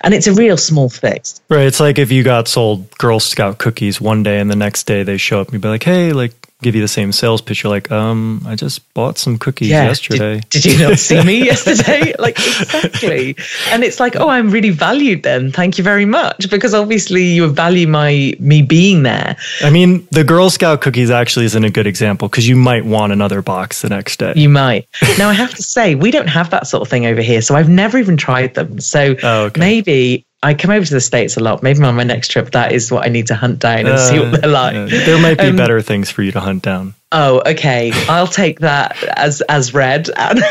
[0.00, 1.40] And it's a real small fix.
[1.48, 1.66] Right.
[1.66, 5.04] It's like if you got sold Girl Scout cookies one day and the next day
[5.04, 7.62] they show up and you'd be like, hey, like, give you the same sales pitch.
[7.62, 9.84] You're like, um, I just bought some cookies yeah.
[9.84, 10.40] yesterday.
[10.48, 12.14] Did, did, you not see me yesterday?
[12.18, 13.36] like exactly.
[13.70, 15.52] And it's like, oh, I'm really valued then.
[15.52, 16.50] Thank you very much.
[16.50, 19.36] Because obviously you value my me being there.
[19.62, 23.12] I mean, the Girl Scout cookies actually isn't a good example because you might want
[23.12, 24.32] another box the next day.
[24.34, 24.88] You might.
[25.18, 27.42] now I have to say, we don't have that sort of thing over here.
[27.42, 28.80] So I've never even tried them.
[28.80, 29.60] So oh, okay.
[29.60, 31.62] maybe I come over to the States a lot.
[31.62, 33.98] Maybe on my next trip, that is what I need to hunt down and uh,
[33.98, 34.90] see what they're like.
[34.90, 36.94] there might be um, better things for you to hunt down.
[37.10, 37.92] Oh, okay.
[38.08, 40.10] I'll take that as as read.
[40.14, 40.38] And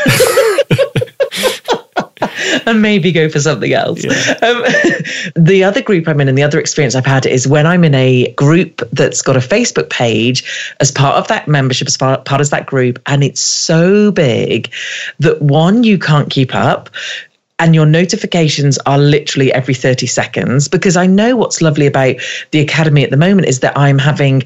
[2.66, 4.04] and maybe go for something else.
[4.04, 4.12] Yeah.
[4.42, 4.64] Um,
[5.36, 7.94] the other group I'm in and the other experience I've had is when I'm in
[7.94, 12.40] a group that's got a Facebook page as part of that membership, as part, part
[12.40, 14.72] of that group, and it's so big
[15.20, 16.90] that one, you can't keep up
[17.58, 22.16] and your notifications are literally every 30 seconds because I know what's lovely about
[22.50, 24.42] the academy at the moment is that I'm having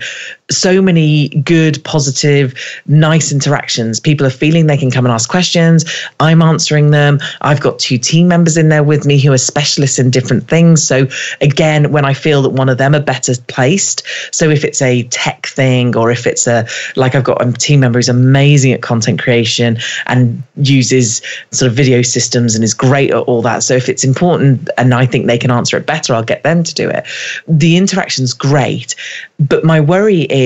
[0.51, 2.55] so many good, positive,
[2.87, 4.01] nice interactions.
[4.01, 5.85] People are feeling they can come and ask questions.
[6.19, 7.21] I'm answering them.
[7.41, 10.87] I've got two team members in there with me who are specialists in different things.
[10.87, 11.07] So,
[11.41, 15.05] again, when I feel that one of them are better placed, so if it's a
[15.05, 18.83] tech thing or if it's a, like I've got a team member who's amazing at
[18.83, 21.23] content creation and uses
[21.53, 23.63] sort of video systems and is great at all that.
[23.63, 26.65] So, if it's important and I think they can answer it better, I'll get them
[26.65, 27.07] to do it.
[27.47, 28.97] The interaction's great.
[29.39, 30.40] But my worry is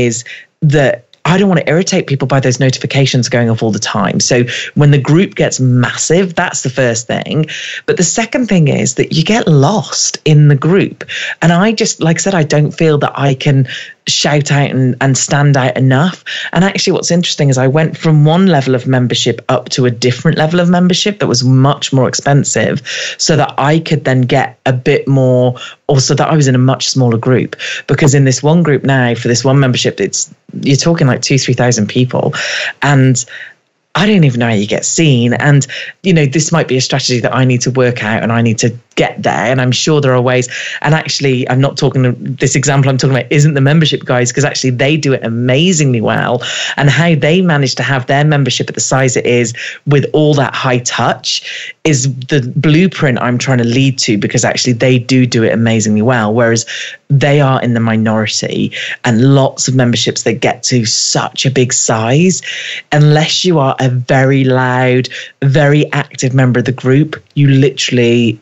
[0.61, 4.20] that I don't want to irritate people by those notifications going off all the time.
[4.20, 7.47] So when the group gets massive, that's the first thing.
[7.86, 11.05] But the second thing is that you get lost in the group.
[11.40, 13.68] And I just, like I said, I don't feel that I can
[14.07, 16.24] shout out and, and stand out enough.
[16.52, 19.90] And actually, what's interesting is I went from one level of membership up to a
[19.90, 22.82] different level of membership that was much more expensive
[23.18, 26.55] so that I could then get a bit more, or so that I was in
[26.55, 27.57] a much smaller group.
[27.86, 31.38] Because in this one group now, for this one membership, it's you're talking like two,
[31.38, 32.34] 3,000 people.
[32.82, 33.24] And
[33.94, 35.34] I don't even know how you get seen.
[35.34, 35.66] And,
[36.02, 38.42] you know, this might be a strategy that I need to work out and I
[38.42, 39.32] need to get there.
[39.32, 40.49] And I'm sure there are ways.
[40.80, 44.45] And actually, I'm not talking, this example I'm talking about isn't the membership guys, because
[44.45, 46.42] actually they do it amazingly well.
[46.76, 49.55] And how they manage to have their membership at the size it is
[49.86, 54.74] with all that high touch is the blueprint I'm trying to lead to, because actually
[54.74, 56.32] they do do it amazingly well.
[56.32, 56.66] Whereas
[57.09, 58.72] they are in the minority
[59.05, 62.42] and lots of memberships that get to such a big size,
[62.90, 65.09] unless you are a very loud,
[65.42, 68.40] very active member of the group, you literally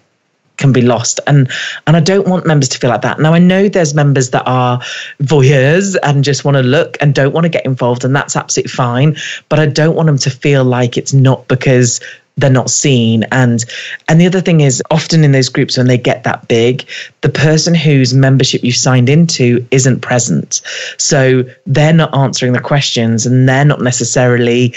[0.63, 1.21] can be lost.
[1.27, 1.51] And
[1.87, 3.21] and I don't want members to feel like that.
[3.21, 4.79] Now I know there's members that are
[5.21, 8.71] voyeurs and just want to look and don't want to get involved and that's absolutely
[8.71, 9.17] fine,
[9.51, 12.01] but I don't want them to feel like it's not because
[12.39, 13.25] they're not seen.
[13.33, 13.63] And
[14.09, 16.89] and the other thing is often in those groups when they get that big
[17.21, 20.63] the person whose membership you've signed into isn't present.
[20.97, 24.75] So they're not answering the questions and they're not necessarily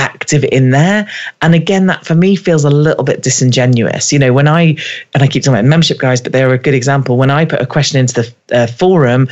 [0.00, 1.06] active in there.
[1.42, 4.12] And again, that for me feels a little bit disingenuous.
[4.12, 4.76] You know, when I,
[5.14, 7.16] and I keep talking about membership guys, but they're a good example.
[7.18, 9.28] When I put a question into the uh, forum,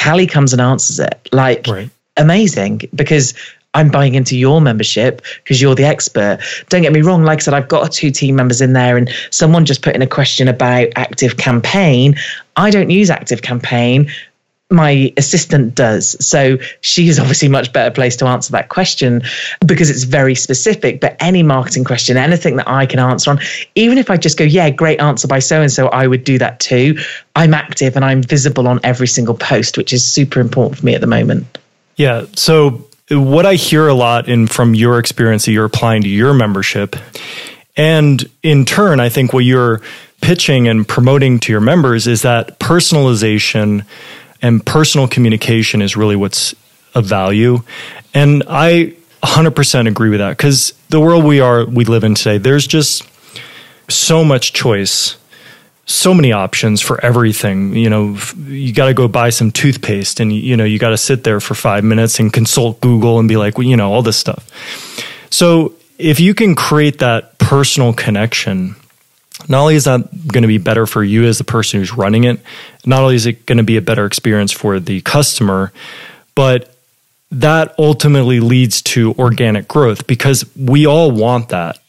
[0.00, 1.28] Callie comes and answers it.
[1.32, 1.90] Like, right.
[2.16, 3.34] amazing because
[3.72, 6.40] I'm buying into your membership because you're the expert.
[6.68, 7.22] Don't get me wrong.
[7.22, 10.02] Like I said, I've got two team members in there, and someone just put in
[10.02, 12.16] a question about Active Campaign.
[12.56, 14.10] I don't use Active Campaign
[14.70, 16.24] my assistant does.
[16.24, 19.22] So she's obviously much better placed to answer that question
[19.66, 21.00] because it's very specific.
[21.00, 23.40] But any marketing question, anything that I can answer on,
[23.74, 26.38] even if I just go, yeah, great answer by so and so, I would do
[26.38, 26.98] that too.
[27.34, 30.94] I'm active and I'm visible on every single post, which is super important for me
[30.94, 31.58] at the moment.
[31.96, 32.26] Yeah.
[32.36, 36.32] So what I hear a lot in from your experience that you're applying to your
[36.32, 36.94] membership,
[37.76, 39.80] and in turn, I think what you're
[40.20, 43.84] pitching and promoting to your members is that personalization
[44.42, 46.54] and personal communication is really what's
[46.94, 47.62] of value.
[48.14, 52.38] And I 100% agree with that because the world we are we live in today,
[52.38, 53.04] there's just
[53.88, 55.16] so much choice,
[55.86, 57.74] so many options for everything.
[57.74, 58.16] You know,
[58.46, 61.40] you got to go buy some toothpaste, and you know you got to sit there
[61.40, 64.48] for five minutes and consult Google and be like, well, you know, all this stuff.
[65.30, 68.76] So if you can create that personal connection
[69.50, 72.22] not only is that going to be better for you as the person who's running
[72.22, 72.38] it,
[72.86, 75.72] not only is it going to be a better experience for the customer,
[76.36, 76.72] but
[77.32, 81.80] that ultimately leads to organic growth because we all want that.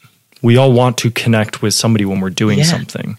[0.42, 2.66] We all want to connect with somebody when we're doing yeah.
[2.66, 3.18] something.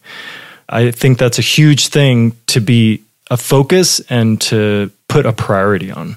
[0.69, 5.93] I think that's a huge thing to be a focus and to put a priority
[5.93, 6.17] on.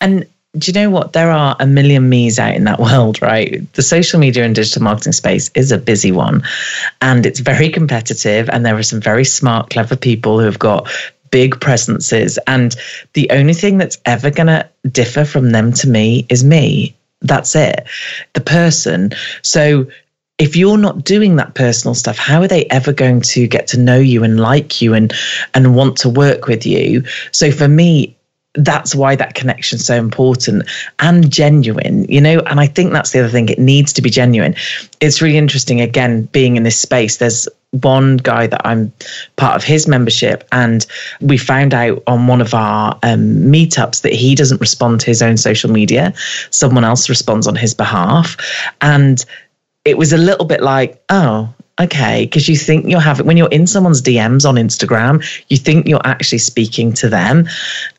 [0.00, 0.26] And
[0.58, 1.12] do you know what?
[1.12, 3.72] There are a million me's out in that world, right?
[3.74, 6.42] The social media and digital marketing space is a busy one
[7.00, 8.48] and it's very competitive.
[8.48, 10.90] And there are some very smart, clever people who have got
[11.30, 12.38] big presences.
[12.46, 12.74] And
[13.12, 16.96] the only thing that's ever going to differ from them to me is me.
[17.22, 17.86] That's it,
[18.32, 19.12] the person.
[19.42, 19.86] So
[20.38, 23.78] if you're not doing that personal stuff, how are they ever going to get to
[23.78, 25.12] know you and like you and
[25.52, 27.04] and want to work with you?
[27.30, 28.16] So for me,
[28.54, 32.40] that's why that connection is so important and genuine, you know.
[32.40, 34.54] And I think that's the other thing; it needs to be genuine.
[35.00, 35.80] It's really interesting.
[35.80, 38.92] Again, being in this space, there's one guy that I'm
[39.36, 40.84] part of his membership, and
[41.20, 43.20] we found out on one of our um,
[43.52, 46.12] meetups that he doesn't respond to his own social media.
[46.50, 48.36] Someone else responds on his behalf,
[48.80, 49.24] and
[49.84, 53.48] it was a little bit like, oh, okay, because you think you're having, when you're
[53.48, 57.46] in someone's DMs on Instagram, you think you're actually speaking to them.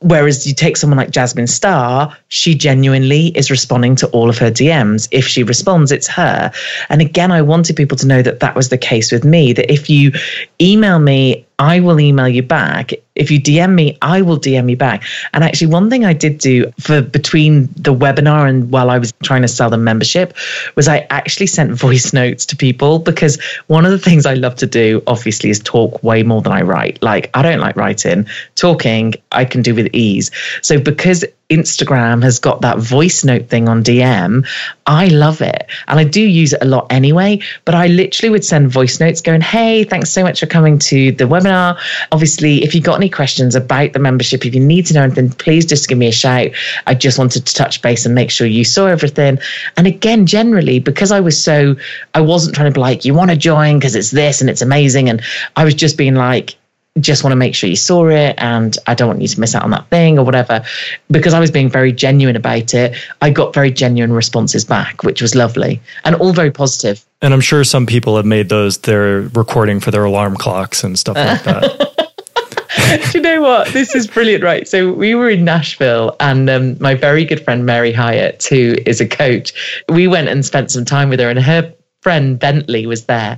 [0.02, 4.52] Whereas you take someone like Jasmine Star, she genuinely is responding to all of her
[4.52, 5.08] DMs.
[5.12, 6.52] If she responds, it's her.
[6.90, 9.72] And again, I wanted people to know that that was the case with me, that
[9.72, 10.12] if you
[10.60, 12.92] email me, I will email you back.
[13.14, 15.04] If you DM me, I will DM you back.
[15.32, 19.14] And actually, one thing I did do for between the webinar and while I was
[19.22, 20.36] trying to sell the membership
[20.76, 24.56] was I actually sent voice notes to people because one of the things I love
[24.56, 27.00] to do, obviously, is talk way more than I write.
[27.04, 30.32] Like, I don't like writing, talking, I can do with ease.
[30.64, 34.48] So, because Instagram has got that voice note thing on DM.
[34.88, 35.70] I love it.
[35.90, 39.20] And I do use it a lot anyway, but I literally would send voice notes
[39.20, 41.78] going, Hey, thanks so much for coming to the webinar.
[42.14, 45.30] Obviously, if you've got any questions about the membership, if you need to know anything,
[45.30, 46.52] please just give me a shout.
[46.88, 49.38] I just wanted to touch base and make sure you saw everything.
[49.76, 51.76] And again, generally, because I was so,
[52.14, 54.62] I wasn't trying to be like, you want to join because it's this and it's
[54.62, 55.10] amazing.
[55.10, 55.22] And
[55.58, 56.56] I was just being like,
[57.00, 59.56] just want to make sure you saw it and I don't want you to miss
[59.56, 60.64] out on that thing or whatever.
[61.10, 65.22] Because I was being very genuine about it, I got very genuine responses back, which
[65.22, 67.06] was lovely and all very positive.
[67.22, 71.00] And I'm sure some people have made those their recording for their alarm clocks and
[71.00, 71.88] stuff like that.
[73.12, 73.68] Do you know what?
[73.70, 74.68] This is brilliant, right?
[74.68, 79.02] So we were in Nashville, and um, my very good friend Mary Hyatt, who is
[79.02, 83.06] a coach, we went and spent some time with her, and her friend Bentley was
[83.06, 83.38] there,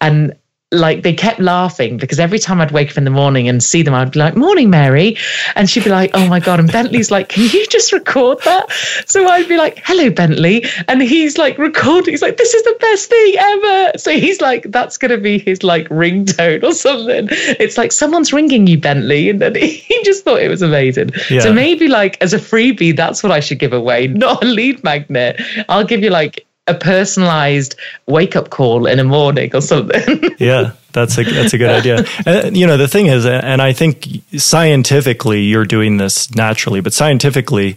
[0.00, 0.36] and
[0.72, 3.82] like they kept laughing because every time I'd wake up in the morning and see
[3.82, 5.16] them, I'd be like, "Morning, Mary,"
[5.54, 8.72] and she'd be like, "Oh my god!" And Bentley's like, "Can you just record that?"
[9.06, 12.12] So I'd be like, "Hello, Bentley," and he's like recording.
[12.12, 15.62] He's like, "This is the best thing ever." So he's like, "That's gonna be his
[15.62, 20.40] like ringtone or something." It's like someone's ringing you, Bentley, and then he just thought
[20.40, 21.10] it was amazing.
[21.30, 21.40] Yeah.
[21.40, 24.82] So maybe like as a freebie, that's what I should give away, not a lead
[24.82, 25.40] magnet.
[25.68, 27.74] I'll give you like a personalized
[28.06, 30.30] wake up call in a morning or something.
[30.38, 32.04] yeah, that's a that's a good idea.
[32.24, 34.06] And, you know, the thing is, and I think
[34.36, 37.76] scientifically you're doing this naturally, but scientifically,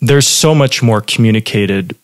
[0.00, 1.96] there's so much more communicated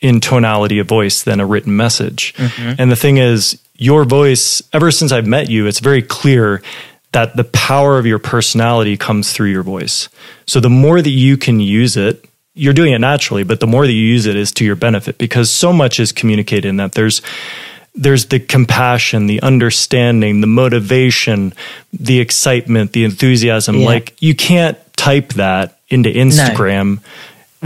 [0.00, 2.34] in tonality of voice than a written message.
[2.34, 2.80] Mm-hmm.
[2.80, 6.62] And the thing is, your voice, ever since I've met you, it's very clear
[7.12, 10.08] that the power of your personality comes through your voice.
[10.46, 12.24] So the more that you can use it
[12.56, 15.18] you're doing it naturally, but the more that you use it is to your benefit
[15.18, 17.22] because so much is communicated in that there's
[17.94, 21.54] there's the compassion, the understanding, the motivation,
[21.92, 23.76] the excitement, the enthusiasm.
[23.76, 23.86] Yeah.
[23.86, 26.96] Like you can't type that into Instagram.
[26.96, 27.02] No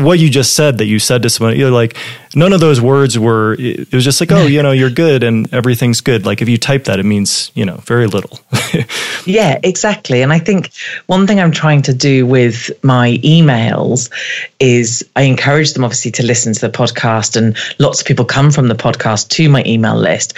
[0.05, 1.97] what you just said that you said to someone, you're like,
[2.35, 5.53] none of those words were, it was just like, oh, you know, you're good and
[5.53, 6.27] everything's good.
[6.27, 8.39] Like if you type that, it means, you know, very little.
[9.27, 10.23] yeah, exactly.
[10.23, 10.71] And I think
[11.07, 14.11] one thing I'm trying to do with my emails
[14.59, 18.51] is I encourage them obviously to listen to the podcast and lots of people come
[18.51, 20.37] from the podcast to my email list.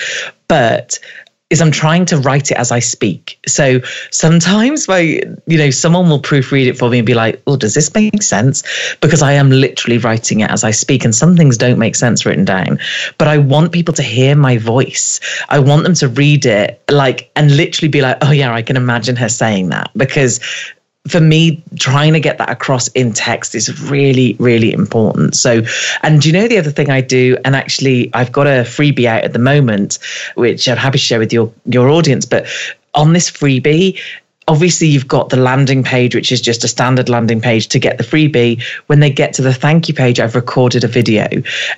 [0.48, 0.98] But
[1.53, 3.38] is I'm trying to write it as I speak.
[3.46, 3.80] So
[4.11, 4.98] sometimes my,
[5.46, 8.22] you know, someone will proofread it for me and be like, oh, does this make
[8.22, 8.62] sense?
[9.00, 11.05] Because I am literally writing it as I speak.
[11.05, 12.78] And some things don't make sense written down.
[13.18, 15.20] But I want people to hear my voice.
[15.48, 18.76] I want them to read it like and literally be like, oh yeah, I can
[18.76, 19.90] imagine her saying that.
[19.94, 20.40] Because
[21.09, 25.34] for me, trying to get that across in text is really, really important.
[25.34, 25.62] So,
[26.03, 29.24] and you know, the other thing I do, and actually, I've got a freebie out
[29.24, 29.98] at the moment,
[30.36, 32.24] which I'm happy to share with your your audience.
[32.24, 32.46] But
[32.94, 34.00] on this freebie,
[34.48, 37.96] obviously you've got the landing page which is just a standard landing page to get
[37.98, 41.28] the freebie when they get to the thank you page i've recorded a video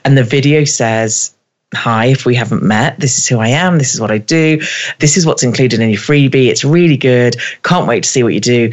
[0.04, 1.34] and the video says
[1.74, 4.58] hi if we haven't met this is who i am this is what i do
[4.98, 8.32] this is what's included in your freebie it's really good can't wait to see what
[8.32, 8.72] you do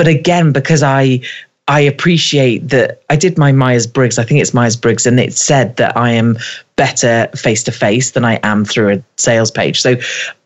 [0.00, 1.20] but again, because I
[1.68, 4.18] I appreciate that I did my Myers Briggs.
[4.18, 6.38] I think it's Myers Briggs, and it said that I am
[6.76, 9.78] better face to face than I am through a sales page.
[9.78, 9.96] So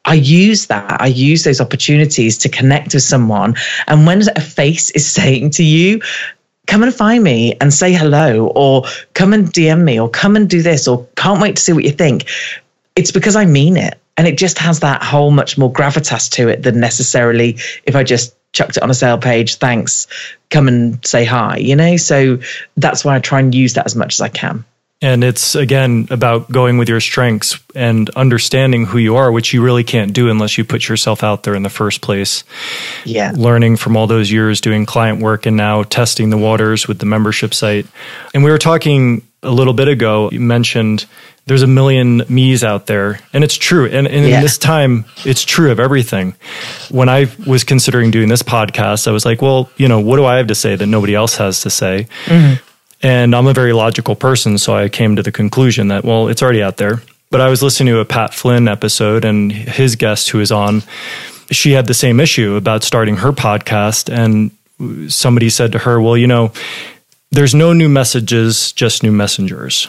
[0.07, 1.01] I use that.
[1.01, 3.55] I use those opportunities to connect with someone.
[3.87, 6.01] And when a face is saying to you,
[6.67, 8.83] come and find me and say hello, or
[9.13, 11.85] come and DM me, or come and do this, or can't wait to see what
[11.85, 12.29] you think,
[12.97, 14.01] it's because I mean it.
[14.17, 18.03] And it just has that whole much more gravitas to it than necessarily if I
[18.03, 19.57] just chucked it on a sale page.
[19.57, 20.07] Thanks.
[20.49, 21.99] Come and say hi, you know?
[21.99, 22.39] So
[22.77, 24.65] that's why I try and use that as much as I can.
[25.03, 29.63] And it's again about going with your strengths and understanding who you are, which you
[29.63, 32.43] really can't do unless you put yourself out there in the first place.
[33.05, 33.33] Yeah.
[33.37, 37.07] Learning from all those years doing client work and now testing the waters with the
[37.07, 37.87] membership site.
[38.33, 41.05] And we were talking a little bit ago, you mentioned
[41.47, 43.21] there's a million me's out there.
[43.33, 43.87] And it's true.
[43.87, 44.37] And, and yeah.
[44.37, 46.35] in this time, it's true of everything.
[46.91, 50.25] When I was considering doing this podcast, I was like, well, you know, what do
[50.25, 52.07] I have to say that nobody else has to say?
[52.25, 52.63] Mm-hmm.
[53.03, 56.43] And I'm a very logical person, so I came to the conclusion that, well, it's
[56.43, 57.03] already out there.
[57.31, 60.83] But I was listening to a Pat Flynn episode, and his guest who is on,
[61.51, 64.11] she had the same issue about starting her podcast.
[64.11, 66.53] And somebody said to her, well, you know,
[67.31, 69.89] there's no new messages, just new messengers.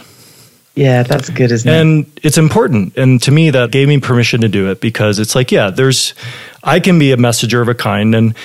[0.75, 1.73] Yeah, that's good, isn't it?
[1.73, 2.97] And it's important.
[2.97, 6.13] And to me, that gave me permission to do it because it's like, yeah, there's,
[6.63, 8.35] I can be a messenger of a kind and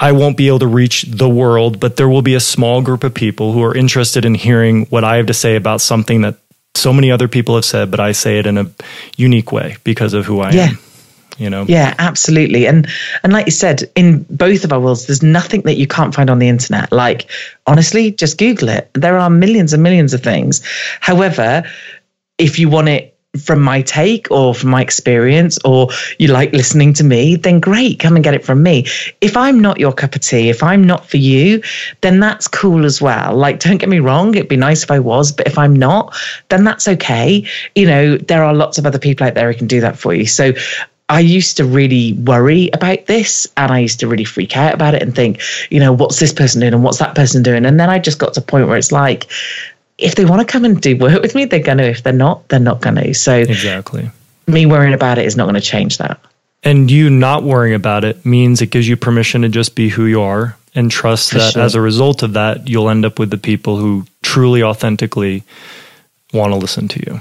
[0.00, 3.04] I won't be able to reach the world, but there will be a small group
[3.04, 6.36] of people who are interested in hearing what I have to say about something that
[6.74, 8.70] so many other people have said, but I say it in a
[9.16, 10.68] unique way because of who I yeah.
[10.68, 10.78] am.
[11.38, 11.64] You know?
[11.68, 12.66] Yeah, absolutely.
[12.66, 12.86] And
[13.22, 16.30] and like you said, in both of our worlds, there's nothing that you can't find
[16.30, 16.92] on the internet.
[16.92, 17.30] Like,
[17.66, 18.90] honestly, just Google it.
[18.94, 20.62] There are millions and millions of things.
[21.00, 21.64] However,
[22.38, 26.92] if you want it from my take or from my experience or you like listening
[26.94, 28.86] to me, then great, come and get it from me.
[29.20, 31.62] If I'm not your cup of tea, if I'm not for you,
[32.00, 33.34] then that's cool as well.
[33.34, 36.16] Like, don't get me wrong, it'd be nice if I was, but if I'm not,
[36.48, 37.48] then that's okay.
[37.74, 40.14] You know, there are lots of other people out there who can do that for
[40.14, 40.26] you.
[40.26, 40.52] So
[41.08, 44.94] I used to really worry about this and I used to really freak out about
[44.94, 45.40] it and think,
[45.70, 47.66] you know, what's this person doing and what's that person doing?
[47.66, 49.30] And then I just got to a point where it's like,
[49.98, 51.84] if they want to come and do work with me, they're going to.
[51.84, 53.14] If they're not, they're not going to.
[53.14, 54.10] So exactly,
[54.46, 56.20] me worrying about it is not going to change that.
[56.64, 60.06] And you not worrying about it means it gives you permission to just be who
[60.06, 61.62] you are and trust For that sure.
[61.62, 65.44] as a result of that, you'll end up with the people who truly, authentically
[66.32, 67.20] want to listen to you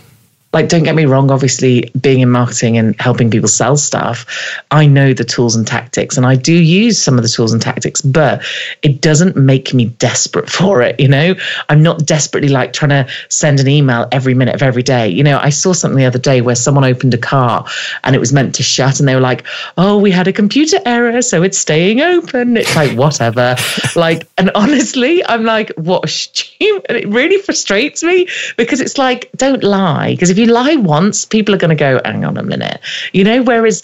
[0.54, 4.26] like don't get me wrong obviously being in marketing and helping people sell stuff
[4.72, 7.62] i know the tools and tactics and i do use some of the tools and
[7.62, 8.44] tactics but
[8.82, 11.36] it doesn't make me desperate for it you know?
[11.70, 15.10] I'm not desperately like trying to send an email every minute of every day.
[15.10, 17.66] You know i saw something the other day where someone opened a car
[18.04, 19.46] and it was meant to shut and they were like
[19.78, 22.58] oh we had a computer error so it's staying open.
[22.58, 23.56] It's like whatever.
[23.96, 28.28] Like and honestly i'm like what stupid and it really frustrates me
[28.58, 31.76] because it's like don't lie because if you you lie once, people are going to
[31.76, 32.80] go, hang on a minute.
[33.14, 33.84] You know, whereas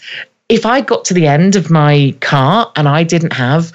[0.49, 3.72] if I got to the end of my car and I didn't have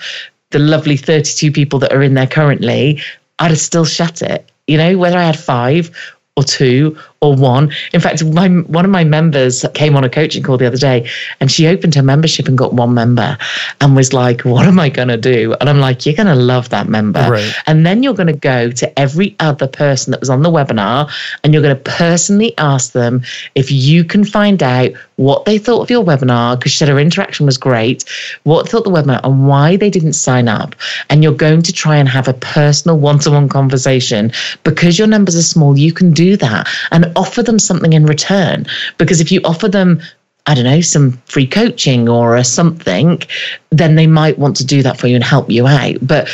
[0.51, 3.01] the lovely 32 people that are in there currently,
[3.39, 4.51] I'd have still shut it.
[4.67, 5.91] You know, whether I had five
[6.37, 7.73] or two or one.
[7.93, 11.09] In fact, my, one of my members came on a coaching call the other day
[11.41, 13.39] and she opened her membership and got one member
[13.81, 15.55] and was like, What am I going to do?
[15.61, 17.27] And I'm like, You're going to love that member.
[17.31, 17.55] Right.
[17.67, 21.11] And then you're going to go to every other person that was on the webinar
[21.43, 23.23] and you're going to personally ask them
[23.55, 26.99] if you can find out what they thought of your webinar because she said her
[26.99, 28.05] interaction was great,
[28.43, 30.75] what thought the webinar and why they didn't sign up.
[31.09, 34.33] And you're going to try and have a personal one to one conversation
[34.65, 35.79] because your numbers are small.
[35.79, 36.69] You can do that.
[36.91, 38.67] And offer them something in return.
[38.99, 40.01] Because if you offer them
[40.47, 43.23] I don't know, some free coaching or a something,
[43.71, 45.97] then they might want to do that for you and help you out.
[46.03, 46.29] But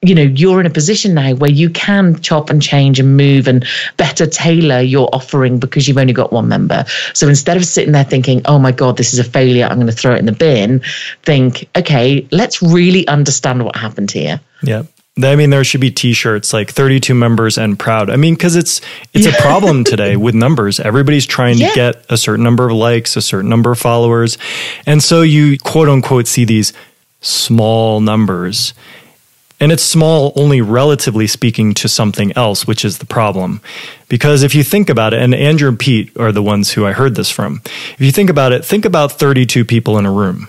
[0.00, 3.48] you know, you're in a position now where you can chop and change and move
[3.48, 3.66] and
[3.96, 6.84] better tailor your offering because you've only got one member.
[7.14, 9.88] So instead of sitting there thinking, oh my God, this is a failure, I'm going
[9.88, 10.82] to throw it in the bin,
[11.24, 14.40] think, okay, let's really understand what happened here.
[14.62, 14.84] Yeah.
[15.24, 18.10] I mean, there should be T-shirts like 32 members and proud.
[18.10, 18.80] I mean, because it's
[19.12, 19.36] it's yeah.
[19.36, 20.78] a problem today with numbers.
[20.78, 21.68] Everybody's trying yeah.
[21.68, 24.38] to get a certain number of likes, a certain number of followers,
[24.86, 26.72] and so you quote unquote see these
[27.20, 28.74] small numbers,
[29.58, 33.60] and it's small only relatively speaking to something else, which is the problem.
[34.08, 36.92] Because if you think about it, and Andrew and Pete are the ones who I
[36.92, 37.60] heard this from.
[37.64, 40.48] If you think about it, think about 32 people in a room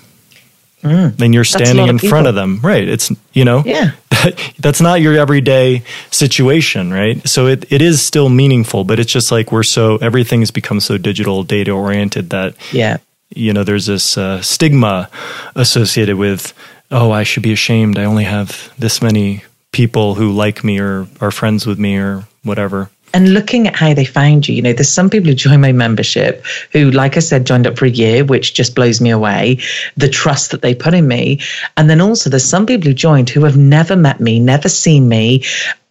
[0.84, 2.60] Mm, then you're standing in front of them.
[2.62, 2.88] Right.
[2.88, 3.92] It's, you know, yeah.
[4.60, 7.28] that's not your everyday situation, right?
[7.28, 10.80] So it, it is still meaningful, but it's just like we're so, everything has become
[10.80, 12.98] so digital, data oriented that, yeah,
[13.30, 15.10] you know, there's this uh, stigma
[15.56, 16.54] associated with,
[16.92, 18.00] oh, I should be ashamed.
[18.00, 22.26] I only have this many people who like me or are friends with me or
[22.44, 25.62] whatever and looking at how they found you, you know, there's some people who join
[25.62, 29.10] my membership who, like I said, joined up for a year, which just blows me
[29.10, 29.60] away.
[29.98, 31.40] The trust that they put in me.
[31.78, 35.08] And then also there's some people who joined who have never met me, never seen
[35.10, 35.44] me,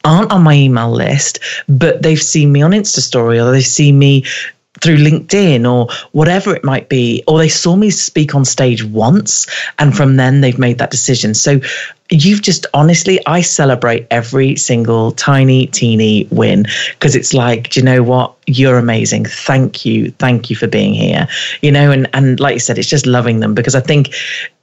[0.05, 3.99] aren't on my email list, but they've seen me on Insta story or they've seen
[3.99, 4.25] me
[4.81, 9.47] through LinkedIn or whatever it might be, or they saw me speak on stage once
[9.79, 11.35] and from then they've made that decision.
[11.35, 11.61] So
[12.11, 17.85] you've just honestly, I celebrate every single tiny, teeny win because it's like, do you
[17.85, 18.35] know what?
[18.47, 19.27] You're amazing.
[19.27, 20.11] Thank you.
[20.13, 21.29] Thank you for being here.
[21.61, 24.15] You know, and, and like you said, it's just loving them because I think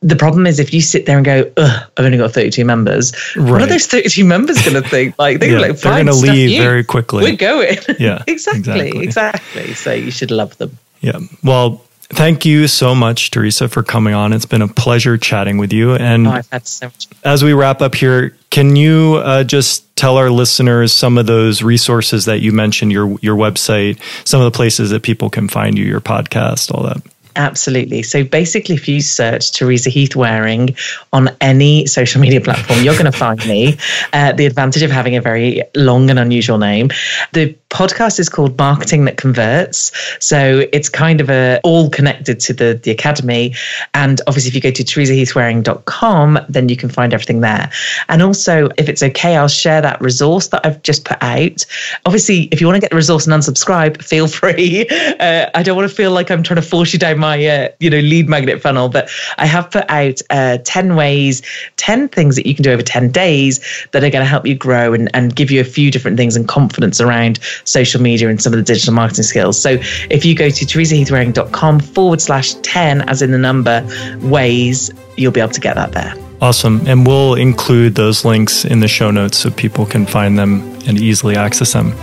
[0.02, 3.52] the problem is if you sit there and go, I've only got 32 members, right.
[3.52, 5.16] what are those 32 members going to think?
[5.26, 6.62] Like, they're, yeah, like, they're going to leave you.
[6.62, 7.24] very quickly.
[7.24, 7.78] We're going.
[8.00, 8.24] Yeah.
[8.28, 9.06] exactly, exactly.
[9.06, 9.74] Exactly.
[9.76, 10.78] So you should love them.
[11.02, 11.20] Yeah.
[11.44, 14.32] Well, Thank you so much, Teresa, for coming on.
[14.32, 15.96] It's been a pleasure chatting with you.
[15.96, 16.92] And oh, so
[17.24, 21.64] as we wrap up here, can you uh, just tell our listeners some of those
[21.64, 25.78] resources that you mentioned, your your website, some of the places that people can find
[25.78, 27.02] you, your podcast, all that?
[27.36, 28.02] Absolutely.
[28.04, 30.78] So basically, if you search Teresa Heath Wareing
[31.12, 33.78] on any social media platform, you're going to find me.
[34.14, 36.90] Uh, the advantage of having a very long and unusual name.
[37.34, 39.92] The podcast is called Marketing That Converts.
[40.24, 43.54] So it's kind of a all connected to the, the academy.
[43.94, 47.70] And obviously, if you go to teresaheathwareing.com, then you can find everything there.
[48.08, 51.66] And also, if it's okay, I'll share that resource that I've just put out.
[52.06, 54.88] Obviously, if you want to get the resource and unsubscribe, feel free.
[55.20, 57.70] Uh, I don't want to feel like I'm trying to force you down my uh,
[57.82, 61.42] you know lead magnet funnel, but I have put out uh, 10 ways,
[61.76, 63.60] 10 things that you can do over 10 days
[63.92, 66.38] that are going to help you grow and, and give you a few different things
[66.38, 69.62] and confidence around social media and some of the digital marketing skills.
[69.62, 69.78] So
[70.10, 73.86] if you go to teresaheathwareing.com forward slash 10, as in the number,
[74.22, 76.14] ways, you'll be able to get that there.
[76.42, 76.82] Awesome.
[76.86, 81.00] And we'll include those links in the show notes so people can find them and
[81.00, 81.94] easily access them.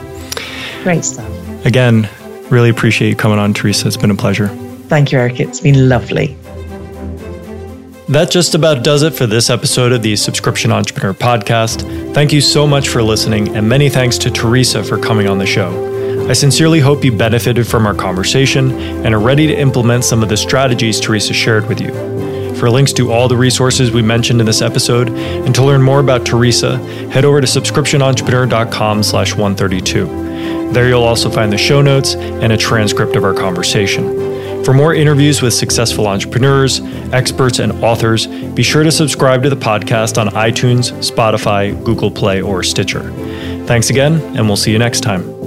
[0.82, 1.30] Great stuff.
[1.64, 2.08] Again,
[2.50, 3.86] really appreciate you coming on, Teresa.
[3.86, 4.48] It's been a pleasure.
[4.88, 5.40] Thank you, Eric.
[5.40, 6.36] It's been lovely.
[8.08, 11.82] That just about does it for this episode of the Subscription Entrepreneur Podcast.
[12.12, 15.46] Thank you so much for listening, and many thanks to Teresa for coming on the
[15.46, 16.28] show.
[16.28, 18.72] I sincerely hope you benefited from our conversation
[19.04, 21.92] and are ready to implement some of the strategies Teresa shared with you.
[22.56, 26.00] For links to all the resources we mentioned in this episode and to learn more
[26.00, 26.78] about Teresa,
[27.10, 30.72] head over to subscriptionentrepreneur.com slash 132.
[30.72, 34.31] There you'll also find the show notes and a transcript of our conversation.
[34.64, 36.80] For more interviews with successful entrepreneurs,
[37.12, 42.40] experts, and authors, be sure to subscribe to the podcast on iTunes, Spotify, Google Play,
[42.40, 43.10] or Stitcher.
[43.66, 45.41] Thanks again, and we'll see you next time.